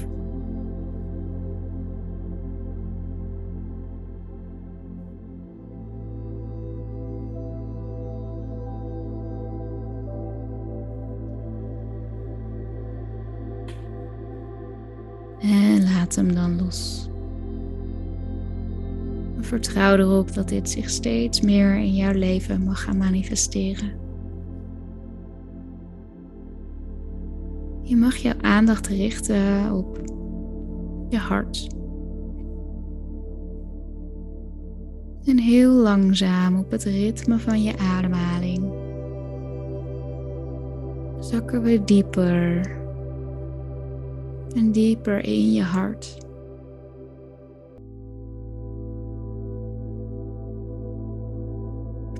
En 15.40 15.82
laat 15.82 16.14
hem 16.14 16.34
dan 16.34 16.64
los. 16.64 17.09
Vertrouw 19.50 19.96
erop 19.96 20.34
dat 20.34 20.48
dit 20.48 20.70
zich 20.70 20.90
steeds 20.90 21.40
meer 21.40 21.76
in 21.76 21.94
jouw 21.94 22.12
leven 22.12 22.62
mag 22.62 22.82
gaan 22.82 22.96
manifesteren. 22.96 23.90
Je 27.82 27.96
mag 27.96 28.16
jouw 28.16 28.40
aandacht 28.40 28.86
richten 28.86 29.72
op 29.72 30.00
je 31.08 31.16
hart. 31.16 31.66
En 35.24 35.38
heel 35.38 35.72
langzaam 35.72 36.58
op 36.58 36.70
het 36.70 36.84
ritme 36.84 37.38
van 37.38 37.62
je 37.62 37.78
ademhaling 37.78 38.72
zakken 41.20 41.62
we 41.62 41.84
dieper 41.84 42.60
en 44.54 44.72
dieper 44.72 45.24
in 45.24 45.52
je 45.52 45.62
hart. 45.62 46.28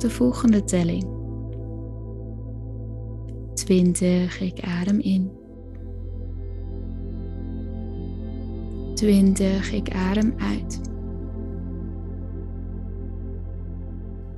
De 0.00 0.10
volgende 0.10 0.64
telling. 0.64 1.06
20, 3.54 4.40
ik 4.40 4.60
adem 4.60 4.98
in. 4.98 5.30
20, 8.94 9.72
ik 9.72 9.90
adem 9.94 10.34
uit. 10.36 10.80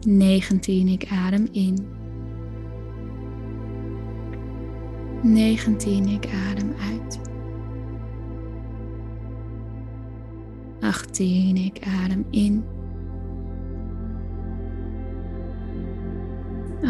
19, 0.07 0.89
ik 0.89 1.07
adem 1.11 1.49
in. 1.53 1.87
19, 5.23 6.09
ik 6.09 6.29
adem 6.51 6.73
uit. 6.93 7.21
18, 10.81 11.57
ik 11.57 11.79
adem 12.05 12.25
in. 12.31 12.65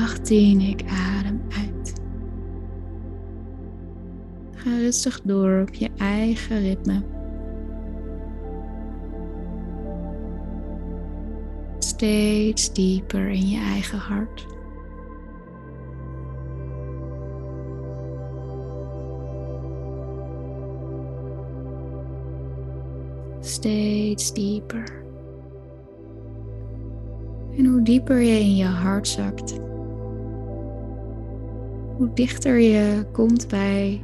18, 0.03 0.61
ik 0.61 0.85
adem 0.89 1.41
uit. 1.49 1.93
Ga 4.55 4.77
rustig 4.77 5.21
door 5.25 5.61
op 5.61 5.75
je 5.75 5.91
eigen 5.97 6.61
ritme. 6.61 7.03
Steeds 11.79 12.73
dieper 12.73 13.29
in 13.29 13.49
je 13.49 13.59
eigen 13.59 13.99
hart. 13.99 14.47
Steeds 23.41 24.33
dieper. 24.33 25.03
En 27.57 27.67
hoe 27.67 27.83
dieper 27.83 28.21
je 28.21 28.39
in 28.41 28.57
je 28.57 28.65
hart 28.65 29.09
zakt, 29.09 29.61
hoe 32.03 32.15
dichter 32.15 32.59
je 32.59 33.07
komt 33.13 33.49
bij 33.49 34.03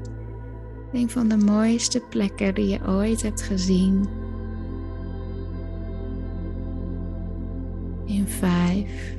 een 0.92 1.10
van 1.10 1.28
de 1.28 1.36
mooiste 1.36 2.00
plekken 2.00 2.54
die 2.54 2.68
je 2.68 2.78
ooit 2.86 3.22
hebt 3.22 3.42
gezien. 3.42 4.08
In 8.04 8.26
vijf, 8.26 9.16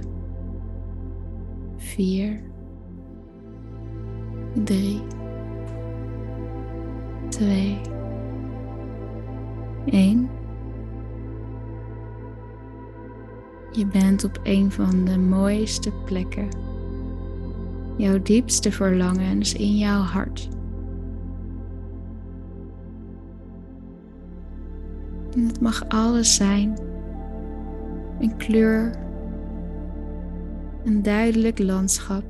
vier, 1.77 2.41
drie, 4.63 5.01
twee, 7.29 7.77
één. 9.85 10.29
Je 13.71 13.85
bent 13.85 14.23
op 14.23 14.39
een 14.43 14.71
van 14.71 15.05
de 15.05 15.17
mooiste 15.17 15.91
plekken 16.05 16.69
jouw 17.99 18.21
diepste 18.21 18.71
verlangens 18.71 19.53
in 19.53 19.77
jouw 19.77 20.01
hart. 20.01 20.49
En 25.35 25.47
het 25.47 25.61
mag 25.61 25.87
alles 25.87 26.35
zijn. 26.35 26.77
Een 28.19 28.37
kleur, 28.37 28.91
een 30.83 31.03
duidelijk 31.03 31.59
landschap 31.59 32.23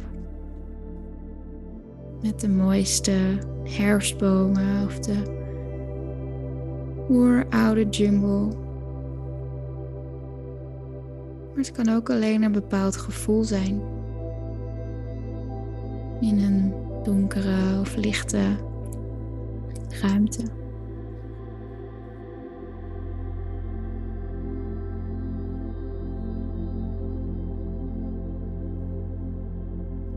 met 2.22 2.40
de 2.40 2.50
mooiste 2.50 3.18
herfstbomen 3.64 4.86
of 4.86 5.00
de 5.00 5.38
oeroude 7.10 7.90
jungle. 7.90 8.48
Maar 11.48 11.58
het 11.58 11.72
kan 11.72 11.90
ook 11.90 12.10
alleen 12.10 12.44
een 12.44 12.52
bepaald 12.52 12.98
gevoel 12.98 13.44
zijn 13.44 13.82
in 16.22 16.40
een 16.40 16.74
donkere 17.04 17.80
of 17.80 17.96
lichte 17.96 18.42
ruimte. 20.02 20.44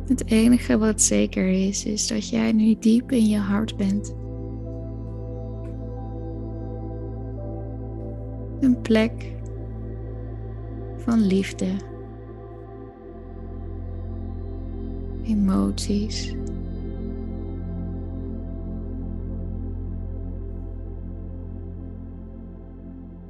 Het 0.07 0.31
enige 0.31 0.79
wat 0.79 1.03
zeker 1.03 1.49
is, 1.49 1.85
is 1.85 2.07
dat 2.07 2.29
jij 2.29 2.53
nu 2.53 2.77
diep 2.79 3.13
in 3.13 3.27
je 3.27 3.39
hart 3.39 3.77
bent. 3.77 4.15
Een 8.61 8.81
plek 8.81 9.33
van 10.97 11.21
liefde 11.27 11.67
emoties. 15.25 16.35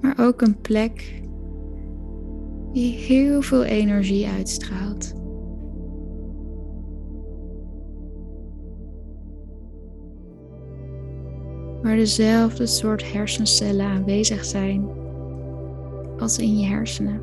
Maar 0.00 0.14
ook 0.18 0.40
een 0.40 0.60
plek 0.60 1.22
die 2.72 2.92
heel 2.92 3.42
veel 3.42 3.64
energie 3.64 4.26
uitstraalt. 4.26 5.14
Waar 11.82 11.96
dezelfde 11.96 12.66
soort 12.66 13.12
hersencellen 13.12 13.86
aanwezig 13.86 14.44
zijn 14.44 14.88
als 16.18 16.38
in 16.38 16.58
je 16.58 16.66
hersenen. 16.66 17.20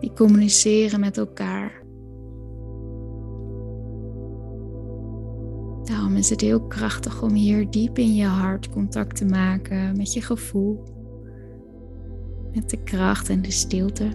Die 0.00 0.12
communiceren 0.12 1.00
met 1.00 1.18
elkaar. 1.18 1.85
Is 6.26 6.32
het 6.32 6.40
heel 6.40 6.60
krachtig 6.60 7.22
om 7.22 7.32
hier 7.32 7.70
diep 7.70 7.98
in 7.98 8.14
je 8.14 8.24
hart 8.24 8.70
contact 8.70 9.16
te 9.16 9.24
maken 9.24 9.96
met 9.96 10.12
je 10.12 10.20
gevoel, 10.20 10.82
met 12.54 12.70
de 12.70 12.82
kracht 12.82 13.28
en 13.28 13.42
de 13.42 13.50
stilte. 13.50 14.08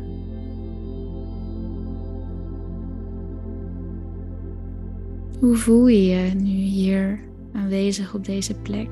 Hoe 5.40 5.56
voel 5.56 5.88
je 5.88 6.06
je 6.06 6.34
nu 6.34 6.50
hier 6.50 7.20
aanwezig 7.54 8.14
op 8.14 8.26
deze 8.26 8.54
plek? 8.54 8.90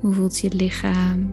Hoe 0.00 0.12
voelt 0.12 0.38
je 0.38 0.54
lichaam? 0.54 1.32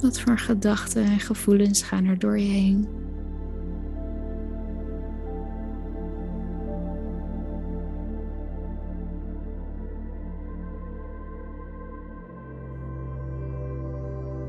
Wat 0.00 0.20
voor 0.20 0.38
gedachten 0.38 1.04
en 1.04 1.20
gevoelens 1.20 1.82
gaan 1.82 2.04
er 2.04 2.18
door 2.18 2.38
je 2.38 2.50
heen? 2.50 2.88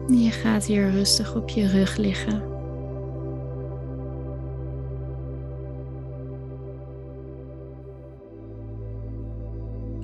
Je 0.07 0.31
gaat 0.31 0.65
hier 0.65 0.91
rustig 0.91 1.35
op 1.35 1.49
je 1.49 1.67
rug 1.67 1.97
liggen. 1.97 2.41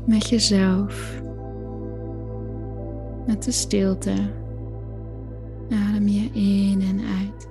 Met 0.06 0.30
jezelf. 0.30 1.22
Met 3.26 3.44
de 3.44 3.52
stilte. 3.52 4.42
Adem 5.74 6.08
je 6.08 6.30
in 6.32 6.82
en 6.82 7.00
uit. 7.00 7.48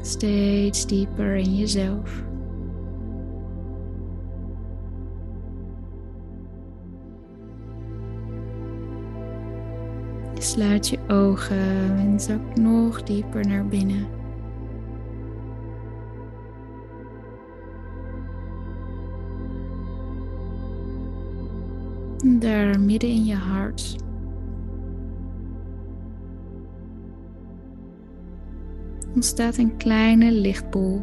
Steeds 0.00 0.86
dieper 0.86 1.36
in 1.36 1.56
jezelf. 1.56 2.24
Je 10.34 10.42
sluit 10.42 10.88
je 10.88 10.98
ogen 11.08 11.98
en 11.98 12.20
zakt 12.20 12.56
nog 12.56 13.02
dieper 13.02 13.46
naar 13.46 13.66
binnen. 13.66 14.06
Daar 22.38 22.80
midden 22.80 23.10
in 23.10 23.24
je 23.24 23.34
hart 23.34 23.96
ontstaat 29.16 29.56
een 29.56 29.76
kleine 29.76 30.32
lichtbol. 30.32 31.02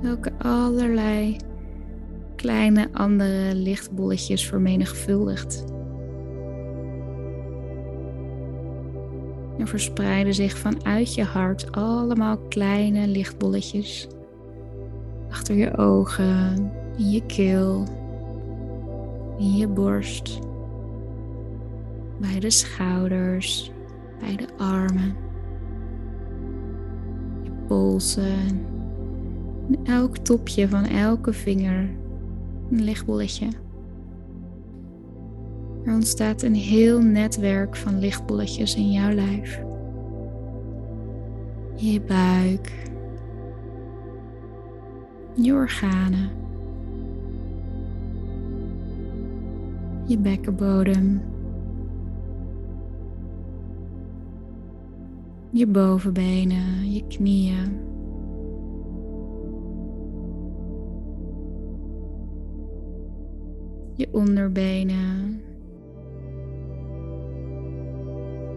Welke 0.00 0.32
allerlei 0.38 1.36
kleine 2.36 2.88
andere 2.92 3.54
lichtbolletjes 3.54 4.46
vermenigvuldigt. 4.46 5.64
Er 9.58 9.66
verspreiden 9.66 10.34
zich 10.34 10.58
vanuit 10.58 11.14
je 11.14 11.24
hart 11.24 11.72
allemaal 11.72 12.38
kleine 12.38 13.06
lichtbolletjes. 13.06 14.08
Achter 15.30 15.54
je 15.54 15.76
ogen, 15.76 16.72
in 16.96 17.10
je 17.10 17.26
keel, 17.26 17.84
in 19.38 19.56
je 19.56 19.68
borst, 19.68 20.38
bij 22.20 22.40
de 22.40 22.50
schouders, 22.50 23.72
bij 24.20 24.36
de 24.36 24.48
armen, 24.56 25.14
je 27.42 27.50
polsen. 27.66 28.66
En 29.68 29.78
elk 29.84 30.16
topje 30.16 30.68
van 30.68 30.84
elke 30.84 31.32
vinger. 31.32 31.88
Een 32.70 32.82
lichtbolletje. 32.82 33.46
Er 35.84 35.94
ontstaat 35.94 36.42
een 36.42 36.54
heel 36.54 37.02
netwerk 37.02 37.76
van 37.76 37.98
lichtbolletjes 37.98 38.76
in 38.76 38.92
jouw 38.92 39.12
lijf. 39.12 39.60
Je 41.74 42.00
buik, 42.00 42.72
je 45.34 45.52
organen, 45.52 46.30
je 50.06 50.18
bekkenbodem, 50.18 51.22
je 55.50 55.66
bovenbenen, 55.66 56.92
je 56.92 57.06
knieën. 57.06 57.86
Je 63.94 64.08
onderbenen, 64.12 65.42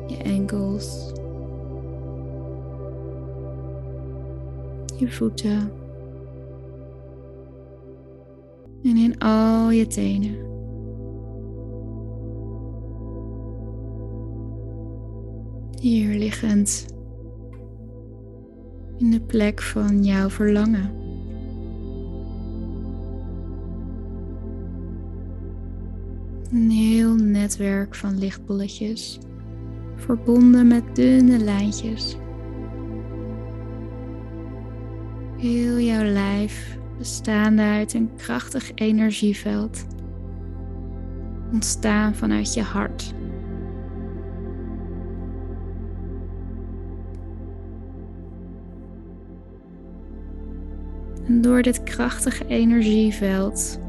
je 0.08 0.18
enkels, 0.18 1.14
je 4.98 5.12
voeten 5.12 5.72
en 8.84 8.98
in 8.98 9.20
al 9.20 9.70
je 9.70 9.88
tenen. 9.88 10.51
Hier 15.82 16.18
liggend 16.18 16.86
in 18.98 19.12
de 19.12 19.22
plek 19.22 19.62
van 19.62 20.04
jouw 20.04 20.30
verlangen. 20.30 20.92
Een 26.52 26.70
heel 26.70 27.16
netwerk 27.16 27.96
van 27.96 28.20
lichtbolletjes, 28.20 29.20
verbonden 29.96 30.68
met 30.68 30.96
dunne 30.96 31.38
lijntjes. 31.38 32.16
Heel 35.38 35.80
jouw 35.80 36.04
lijf 36.04 36.78
bestaande 36.98 37.62
uit 37.62 37.94
een 37.94 38.16
krachtig 38.16 38.72
energieveld, 38.76 39.86
ontstaan 41.52 42.16
vanuit 42.16 42.54
je 42.54 42.62
hart. 42.62 43.14
Door 51.42 51.62
dit 51.62 51.84
krachtige 51.84 52.48
energieveld 52.48 53.80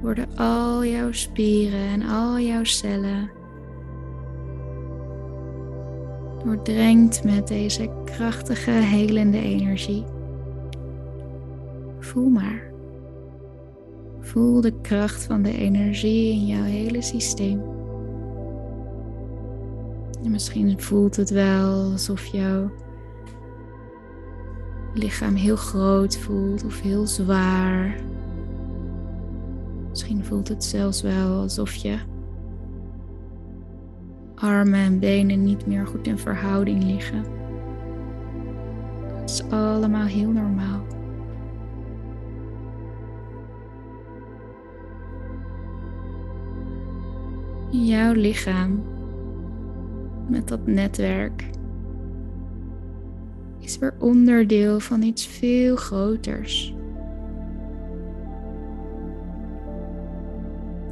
worden 0.00 0.36
al 0.36 0.84
jouw 0.84 1.12
spieren 1.12 1.88
en 1.88 2.02
al 2.02 2.38
jouw 2.38 2.64
cellen 2.64 3.30
doordrenkt 6.44 7.24
met 7.24 7.48
deze 7.48 7.90
krachtige 8.04 8.70
helende 8.70 9.38
energie. 9.38 10.04
Voel 11.98 12.28
maar. 12.28 12.72
Voel 14.20 14.60
de 14.60 14.80
kracht 14.80 15.24
van 15.24 15.42
de 15.42 15.56
energie 15.58 16.32
in 16.32 16.46
jouw 16.46 16.62
hele 16.62 17.02
systeem. 17.02 17.62
En 20.24 20.30
misschien 20.30 20.80
voelt 20.80 21.16
het 21.16 21.30
wel 21.30 21.90
alsof 21.90 22.24
jouw 22.26 22.70
lichaam 24.94 25.34
heel 25.34 25.56
groot 25.56 26.16
voelt 26.16 26.64
of 26.64 26.80
heel 26.80 27.06
zwaar. 27.06 27.96
Misschien 29.88 30.24
voelt 30.24 30.48
het 30.48 30.64
zelfs 30.64 31.02
wel 31.02 31.40
alsof 31.40 31.74
je 31.74 31.98
armen 34.34 34.80
en 34.80 34.98
benen 34.98 35.42
niet 35.42 35.66
meer 35.66 35.86
goed 35.86 36.06
in 36.06 36.18
verhouding 36.18 36.84
liggen. 36.84 37.24
Het 39.20 39.30
is 39.30 39.42
allemaal 39.50 40.06
heel 40.06 40.30
normaal. 40.30 40.82
Jouw 47.70 48.12
lichaam 48.12 48.82
met 50.28 50.48
dat 50.48 50.66
netwerk 50.66 51.50
is 53.64 53.78
weer 53.78 53.94
onderdeel 53.98 54.80
van 54.80 55.02
iets 55.02 55.26
veel 55.26 55.76
groters. 55.76 56.74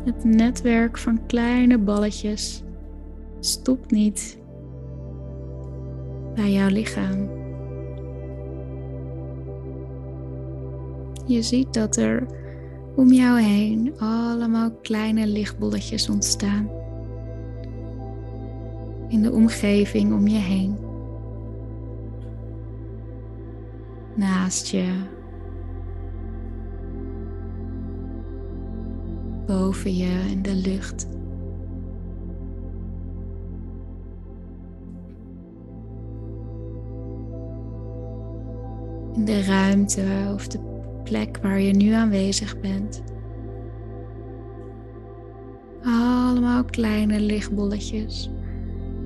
Het 0.05 0.25
netwerk 0.25 0.99
van 0.99 1.27
kleine 1.27 1.79
balletjes 1.79 2.63
stopt 3.41 3.91
niet 3.91 4.39
bij 6.35 6.53
jouw 6.53 6.69
lichaam. 6.69 7.31
Je 11.27 11.43
ziet 11.43 11.75
dat 11.75 11.97
er 11.97 12.27
om 12.97 13.13
jou 13.13 13.41
heen 13.41 13.93
allemaal 13.99 14.71
kleine 14.83 15.27
lichtbolletjes 15.27 16.09
ontstaan. 16.09 16.71
In 19.09 19.23
de 19.23 19.33
omgeving 19.33 20.13
om 20.13 20.29
je 20.29 20.39
heen. 20.39 20.82
Naast 24.15 24.67
je. 24.67 24.93
Boven 29.47 29.97
je 29.97 30.25
in 30.31 30.43
de 30.43 30.55
lucht. 30.55 31.09
In 39.15 39.25
de 39.25 39.43
ruimte 39.43 40.31
of 40.35 40.47
de 40.47 40.59
plek 41.05 41.39
waar 41.43 41.61
je 41.61 41.73
nu 41.73 41.93
aanwezig 41.93 42.61
bent. 42.61 43.03
Allemaal 45.83 46.65
kleine 46.65 47.21
lichtbolletjes, 47.21 48.31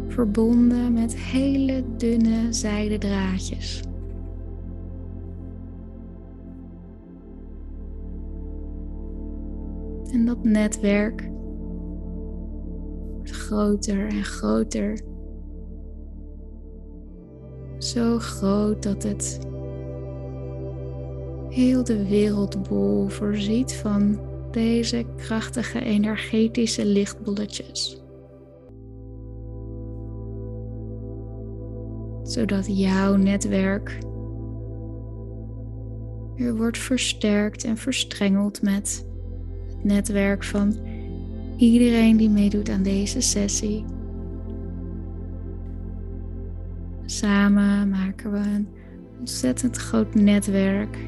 verbonden 0.08 0.92
met 0.92 1.16
hele 1.16 1.84
dunne 1.96 2.52
zijden 2.52 3.00
draadjes. 3.00 3.82
En 10.12 10.24
dat 10.24 10.44
netwerk 10.44 11.30
wordt 13.12 13.30
groter 13.30 14.06
en 14.08 14.24
groter. 14.24 15.00
Zo 17.78 18.18
groot 18.18 18.82
dat 18.82 19.02
het 19.02 19.38
heel 21.48 21.84
de 21.84 22.08
wereldbol 22.08 23.08
voorziet 23.08 23.74
van 23.74 24.20
deze 24.50 25.04
krachtige 25.16 25.80
energetische 25.80 26.84
lichtbolletjes. 26.86 28.04
Zodat 32.22 32.78
jouw 32.78 33.16
netwerk 33.16 33.98
weer 36.34 36.56
wordt 36.56 36.78
versterkt 36.78 37.64
en 37.64 37.76
verstrengeld 37.76 38.62
met 38.62 39.06
netwerk 39.86 40.44
van 40.44 40.76
iedereen 41.56 42.16
die 42.16 42.30
meedoet 42.30 42.70
aan 42.70 42.82
deze 42.82 43.20
sessie. 43.20 43.84
Samen 47.04 47.88
maken 47.88 48.32
we 48.32 48.38
een 48.38 48.68
ontzettend 49.18 49.76
groot 49.76 50.14
netwerk 50.14 50.98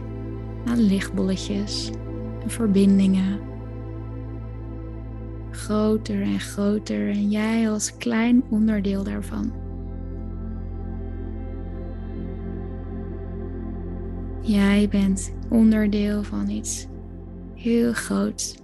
aan 0.64 0.80
lichtbolletjes 0.80 1.90
en 2.42 2.50
verbindingen. 2.50 3.40
Groter 5.50 6.22
en 6.22 6.40
groter 6.40 7.08
en 7.08 7.30
jij 7.30 7.70
als 7.70 7.96
klein 7.96 8.42
onderdeel 8.50 9.04
daarvan. 9.04 9.52
Jij 14.40 14.88
bent 14.88 15.32
onderdeel 15.48 16.22
van 16.22 16.48
iets 16.48 16.86
heel 17.54 17.92
groots. 17.92 18.54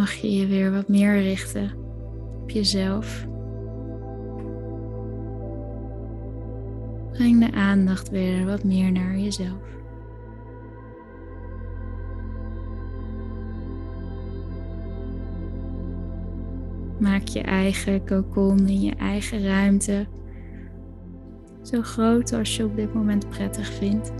Mag 0.00 0.12
je 0.12 0.32
je 0.32 0.46
weer 0.46 0.72
wat 0.72 0.88
meer 0.88 1.22
richten 1.22 1.70
op 2.42 2.50
jezelf. 2.50 3.26
Breng 7.12 7.46
de 7.46 7.52
aandacht 7.52 8.10
weer 8.10 8.46
wat 8.46 8.64
meer 8.64 8.92
naar 8.92 9.18
jezelf. 9.18 9.78
Maak 16.98 17.28
je 17.28 17.40
eigen 17.40 18.06
cocon 18.06 18.68
in 18.68 18.80
je 18.80 18.94
eigen 18.94 19.44
ruimte 19.44 20.06
zo 21.62 21.82
groot 21.82 22.32
als 22.32 22.56
je 22.56 22.64
op 22.64 22.76
dit 22.76 22.94
moment 22.94 23.28
prettig 23.28 23.72
vindt. 23.72 24.12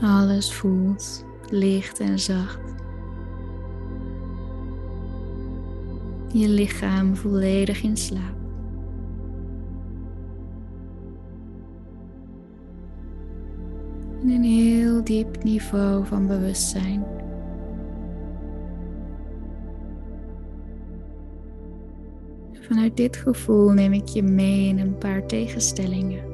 Alles 0.00 0.52
voelt 0.52 1.24
licht 1.50 2.00
en 2.00 2.18
zacht. 2.18 2.60
Je 6.32 6.48
lichaam 6.48 7.16
volledig 7.16 7.82
in 7.82 7.96
slaap. 7.96 8.34
In 14.22 14.30
een 14.30 14.42
heel 14.42 15.04
diep 15.04 15.42
niveau 15.42 16.06
van 16.06 16.26
bewustzijn. 16.26 17.04
Vanuit 22.52 22.96
dit 22.96 23.16
gevoel 23.16 23.70
neem 23.70 23.92
ik 23.92 24.08
je 24.08 24.22
mee 24.22 24.68
in 24.68 24.78
een 24.78 24.98
paar 24.98 25.26
tegenstellingen. 25.26 26.29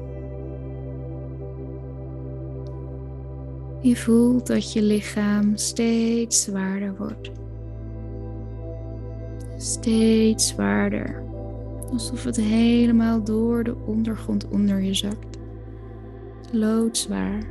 Je 3.81 3.95
voelt 3.95 4.47
dat 4.47 4.73
je 4.73 4.81
lichaam 4.81 5.57
steeds 5.57 6.43
zwaarder 6.43 6.95
wordt. 6.97 7.31
Steeds 9.57 10.47
zwaarder. 10.47 11.23
Alsof 11.91 12.23
het 12.23 12.35
helemaal 12.35 13.23
door 13.23 13.63
de 13.63 13.75
ondergrond 13.85 14.47
onder 14.47 14.81
je 14.81 14.93
zakt. 14.93 15.37
Loodzwaar. 16.51 17.43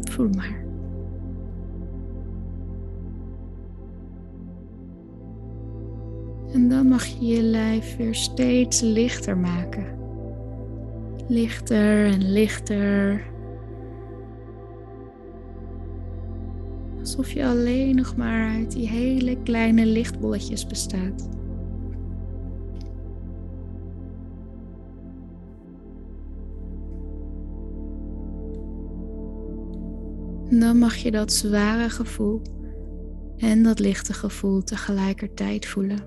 Voel 0.00 0.28
maar. 0.28 0.64
En 6.52 6.68
dan 6.68 6.88
mag 6.88 7.06
je 7.06 7.26
je 7.26 7.42
lijf 7.42 7.96
weer 7.96 8.14
steeds 8.14 8.80
lichter 8.80 9.36
maken 9.36 9.95
lichter 11.28 12.06
en 12.06 12.32
lichter. 12.32 13.24
Alsof 16.98 17.30
je 17.30 17.46
alleen 17.46 17.96
nog 17.96 18.16
maar 18.16 18.50
uit 18.50 18.72
die 18.72 18.88
hele 18.88 19.42
kleine 19.42 19.86
lichtbolletjes 19.86 20.66
bestaat. 20.66 21.28
Dan 30.50 30.78
mag 30.78 30.96
je 30.96 31.10
dat 31.10 31.32
zware 31.32 31.90
gevoel 31.90 32.42
en 33.36 33.62
dat 33.62 33.78
lichte 33.78 34.12
gevoel 34.12 34.62
tegelijkertijd 34.62 35.66
voelen. 35.66 35.98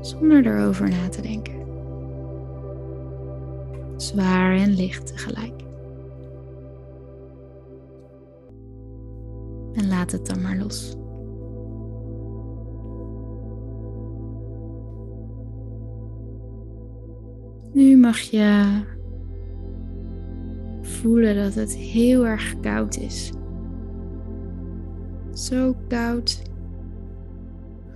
Zonder 0.00 0.46
erover 0.46 0.88
na 0.88 1.08
te 1.08 1.22
denken 1.22 1.57
zwaar 4.02 4.56
en 4.56 4.74
licht 4.74 5.06
tegelijk. 5.06 5.62
En 9.72 9.88
laat 9.88 10.12
het 10.12 10.26
dan 10.26 10.42
maar 10.42 10.56
los. 10.56 10.96
Nu 17.72 17.96
mag 17.96 18.18
je 18.18 18.80
voelen 20.82 21.36
dat 21.36 21.54
het 21.54 21.76
heel 21.76 22.26
erg 22.26 22.60
koud 22.60 22.96
is. 22.96 23.32
Zo 25.32 25.74
koud 25.88 26.42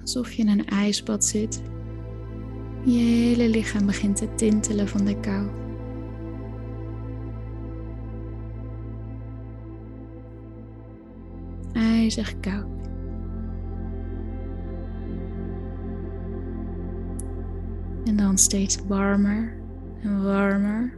alsof 0.00 0.32
je 0.32 0.42
in 0.42 0.48
een 0.48 0.66
ijsbad 0.66 1.24
zit. 1.24 1.62
Je 2.84 2.98
hele 2.98 3.48
lichaam 3.48 3.86
begint 3.86 4.16
te 4.16 4.34
tintelen 4.34 4.88
van 4.88 5.04
de 5.04 5.20
kou. 5.20 5.61
IJzig 12.02 12.40
koud. 12.40 12.66
En 18.04 18.16
dan 18.16 18.38
steeds 18.38 18.78
warmer 18.86 19.56
en 20.02 20.24
warmer. 20.24 20.92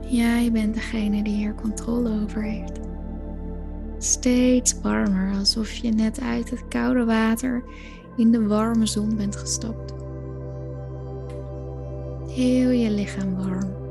Jij 0.00 0.52
bent 0.52 0.74
degene 0.74 1.22
die 1.22 1.34
hier 1.34 1.54
controle 1.54 2.22
over 2.22 2.42
heeft. 2.42 2.80
Steeds 3.98 4.80
warmer, 4.80 5.38
alsof 5.38 5.72
je 5.72 5.90
net 5.90 6.20
uit 6.20 6.50
het 6.50 6.68
koude 6.68 7.04
water 7.04 7.62
in 8.16 8.30
de 8.30 8.46
warme 8.46 8.86
zon 8.86 9.16
bent 9.16 9.36
gestapt. 9.36 9.94
Heel 12.26 12.70
je 12.70 12.90
lichaam 12.90 13.36
warm. 13.36 13.85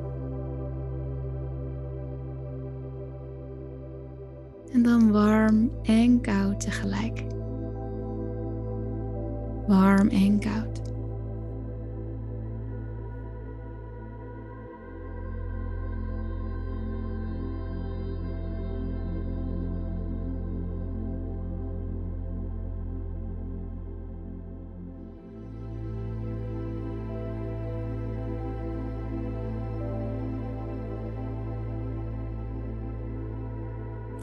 En 4.76 4.84
dan 4.84 5.12
warm 5.12 5.72
en 5.84 6.22
koud 6.22 6.60
tegelijk. 6.60 7.24
Warm 9.68 10.08
en 10.08 10.40
koud. 10.40 10.82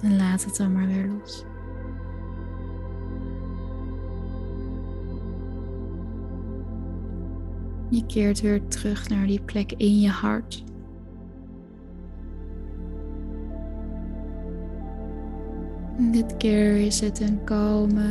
En 0.03 0.17
laat 0.17 0.45
het 0.45 0.57
dan 0.57 0.73
maar 0.73 0.87
weer 0.87 1.07
los. 1.07 1.45
Je 7.91 8.07
keert 8.07 8.41
weer 8.41 8.69
terug 8.69 9.09
naar 9.09 9.27
die 9.27 9.41
plek 9.41 9.73
in 9.73 10.01
je 10.01 10.09
hart. 10.09 10.65
Dit 16.13 16.37
keer 16.37 16.77
is 16.77 17.01
het 17.01 17.21
een 17.21 17.45
kalme, 17.45 18.11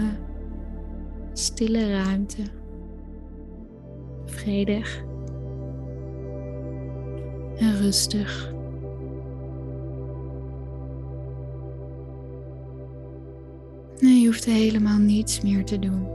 stille 1.34 1.92
ruimte. 1.92 2.44
Vredig 4.26 5.04
en 7.58 7.78
rustig. 7.78 8.51
Helemaal 14.46 14.98
niets 14.98 15.42
meer 15.42 15.66
te 15.66 15.80
doen. 15.80 16.08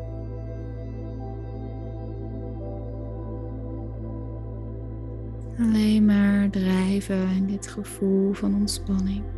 Alleen 5.59 6.05
maar 6.05 6.51
drijven 6.51 7.31
in 7.37 7.47
dit 7.47 7.67
gevoel 7.67 8.33
van 8.33 8.55
ontspanning. 8.55 9.36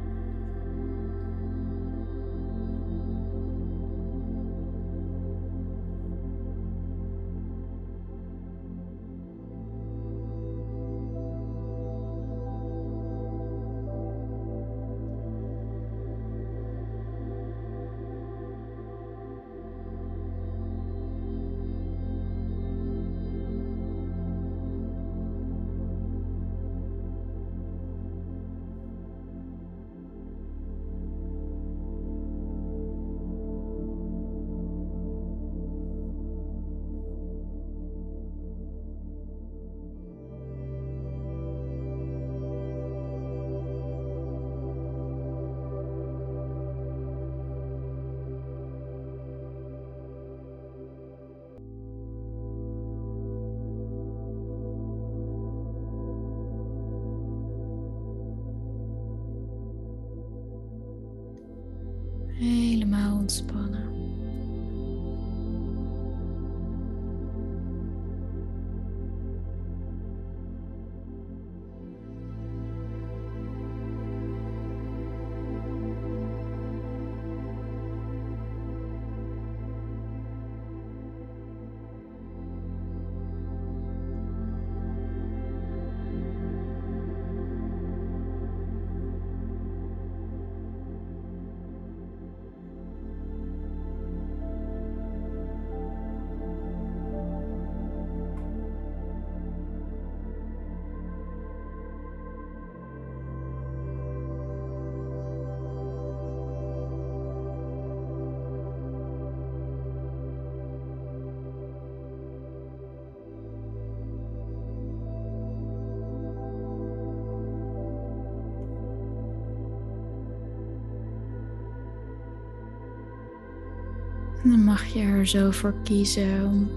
Mag 124.68 124.84
je 124.84 125.00
er 125.00 125.26
zo 125.26 125.50
voor 125.50 125.74
kiezen 125.82 126.44
om 126.44 126.70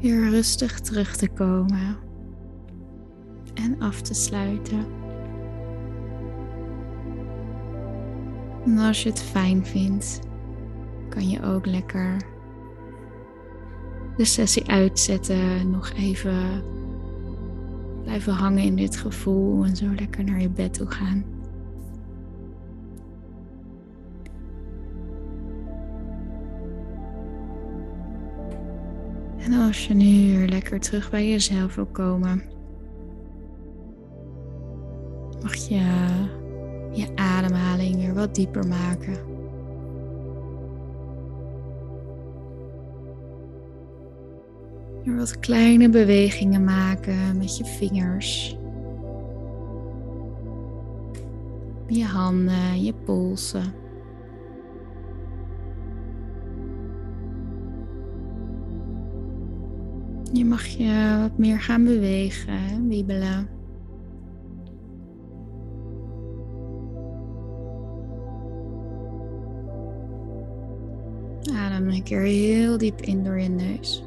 weer 0.00 0.30
rustig 0.30 0.80
terug 0.80 1.16
te 1.16 1.28
komen 1.28 1.96
en 3.54 3.80
af 3.80 4.00
te 4.00 4.14
sluiten. 4.14 4.86
En 8.64 8.78
als 8.78 9.02
je 9.02 9.08
het 9.08 9.20
fijn 9.20 9.66
vindt, 9.66 10.20
kan 11.08 11.28
je 11.28 11.42
ook 11.42 11.66
lekker 11.66 12.16
de 14.16 14.24
sessie 14.24 14.70
uitzetten, 14.70 15.70
nog 15.70 15.92
even 15.92 16.62
blijven 18.02 18.32
hangen 18.32 18.62
in 18.62 18.76
dit 18.76 18.96
gevoel 18.96 19.64
en 19.64 19.76
zo 19.76 19.86
lekker 19.94 20.24
naar 20.24 20.40
je 20.40 20.50
bed 20.50 20.74
toe 20.74 20.86
gaan. 20.86 21.29
En 29.50 29.56
als 29.56 29.86
je 29.86 29.94
nu 29.94 30.36
weer 30.36 30.48
lekker 30.48 30.80
terug 30.80 31.10
bij 31.10 31.28
jezelf 31.28 31.74
wil 31.74 31.86
komen, 31.86 32.42
mag 35.42 35.54
je 35.54 35.82
je 36.92 37.08
ademhaling 37.14 37.96
weer 37.96 38.14
wat 38.14 38.34
dieper 38.34 38.66
maken. 38.66 39.18
Wat 45.04 45.38
kleine 45.38 45.88
bewegingen 45.88 46.64
maken 46.64 47.38
met 47.38 47.56
je 47.56 47.64
vingers. 47.64 48.56
Je 51.86 52.04
handen, 52.04 52.82
je 52.82 52.94
polsen. 53.04 53.79
Je 60.32 60.44
mag 60.44 60.66
je 60.66 61.16
wat 61.20 61.38
meer 61.38 61.60
gaan 61.60 61.84
bewegen, 61.84 62.88
wiebelen. 62.88 63.48
Adem 71.54 71.88
een 71.88 72.02
keer 72.02 72.20
heel 72.20 72.78
diep 72.78 73.00
in 73.00 73.24
door 73.24 73.40
je 73.40 73.48
neus. 73.48 74.04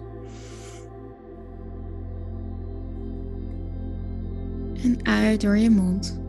En 4.84 5.06
uit 5.06 5.42
door 5.42 5.58
je 5.58 5.70
mond. 5.70 6.22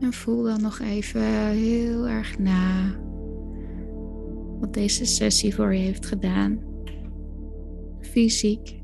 En 0.00 0.12
voel 0.12 0.42
dan 0.42 0.60
nog 0.62 0.80
even 0.80 1.22
heel 1.46 2.08
erg 2.08 2.38
na 2.38 2.96
wat 4.60 4.74
deze 4.74 5.04
sessie 5.04 5.54
voor 5.54 5.74
je 5.74 5.80
heeft 5.80 6.06
gedaan. 6.06 6.60
Fysiek 8.00 8.80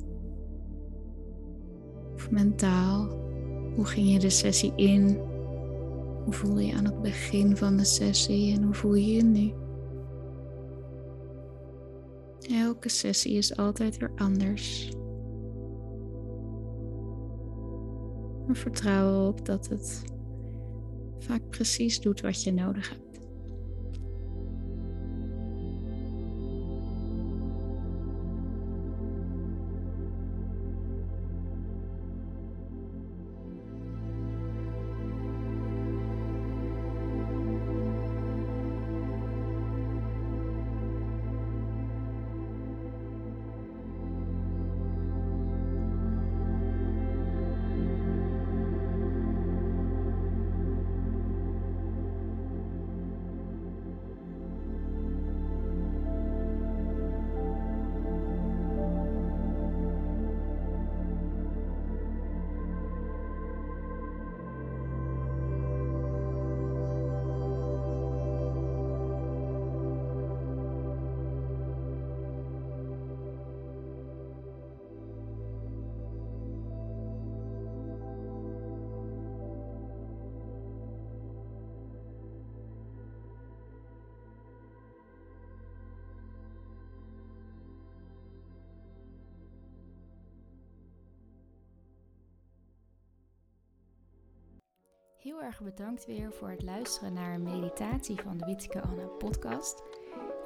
of 2.15 2.31
mentaal. 2.31 3.23
Hoe 3.75 3.85
ging 3.85 4.13
je 4.13 4.19
de 4.19 4.31
sessie 4.31 4.73
in? 4.77 5.19
Hoe 6.25 6.33
voel 6.33 6.59
je 6.59 6.75
aan 6.75 6.85
het 6.85 7.03
begin 7.03 7.57
van 7.57 7.77
de 7.77 7.85
sessie 7.85 8.55
en 8.55 8.63
hoe 8.63 8.75
voel 8.75 8.95
je 8.95 9.15
je 9.15 9.23
nu? 9.23 9.53
Elke 12.41 12.89
sessie 12.89 13.37
is 13.37 13.57
altijd 13.57 13.97
weer 13.97 14.13
anders. 14.17 14.93
Vertrouw 18.49 19.09
erop 19.09 19.47
dat 19.47 19.69
het 19.69 20.03
vaak 21.19 21.49
precies 21.49 22.01
doet 22.01 22.21
wat 22.21 22.43
je 22.43 22.53
nodig 22.53 22.89
hebt. 22.89 23.04
Heel 95.25 95.43
erg 95.43 95.63
bedankt 95.63 96.07
weer 96.07 96.33
voor 96.33 96.51
het 96.51 96.63
luisteren 96.63 97.13
naar 97.13 97.35
een 97.35 97.43
meditatie 97.43 98.21
van 98.21 98.39
de 98.39 98.45
Wietske 98.45 98.83
Anna 98.83 99.05
podcast. 99.05 99.83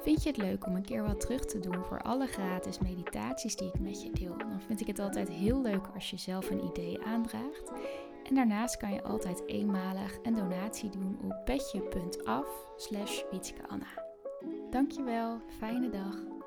Vind 0.01 0.23
je 0.23 0.29
het 0.29 0.37
leuk 0.37 0.65
om 0.65 0.75
een 0.75 0.85
keer 0.85 1.03
wat 1.03 1.19
terug 1.19 1.45
te 1.45 1.59
doen 1.59 1.83
voor 1.85 2.01
alle 2.01 2.27
gratis 2.27 2.79
meditaties 2.79 3.55
die 3.55 3.67
ik 3.67 3.79
met 3.79 4.03
je 4.03 4.11
deel? 4.11 4.37
Dan 4.37 4.61
vind 4.61 4.81
ik 4.81 4.87
het 4.87 4.99
altijd 4.99 5.29
heel 5.29 5.61
leuk 5.61 5.87
als 5.93 6.09
je 6.09 6.17
zelf 6.17 6.49
een 6.49 6.63
idee 6.63 7.03
aandraagt. 7.03 7.71
En 8.23 8.35
daarnaast 8.35 8.77
kan 8.77 8.93
je 8.93 9.03
altijd 9.03 9.47
eenmalig 9.47 10.17
een 10.23 10.35
donatie 10.35 10.89
doen 10.89 11.19
op 11.23 11.41
petje.af 11.45 12.71
slash 12.75 13.23
Dankjewel, 14.69 15.41
fijne 15.57 15.89
dag. 15.89 16.38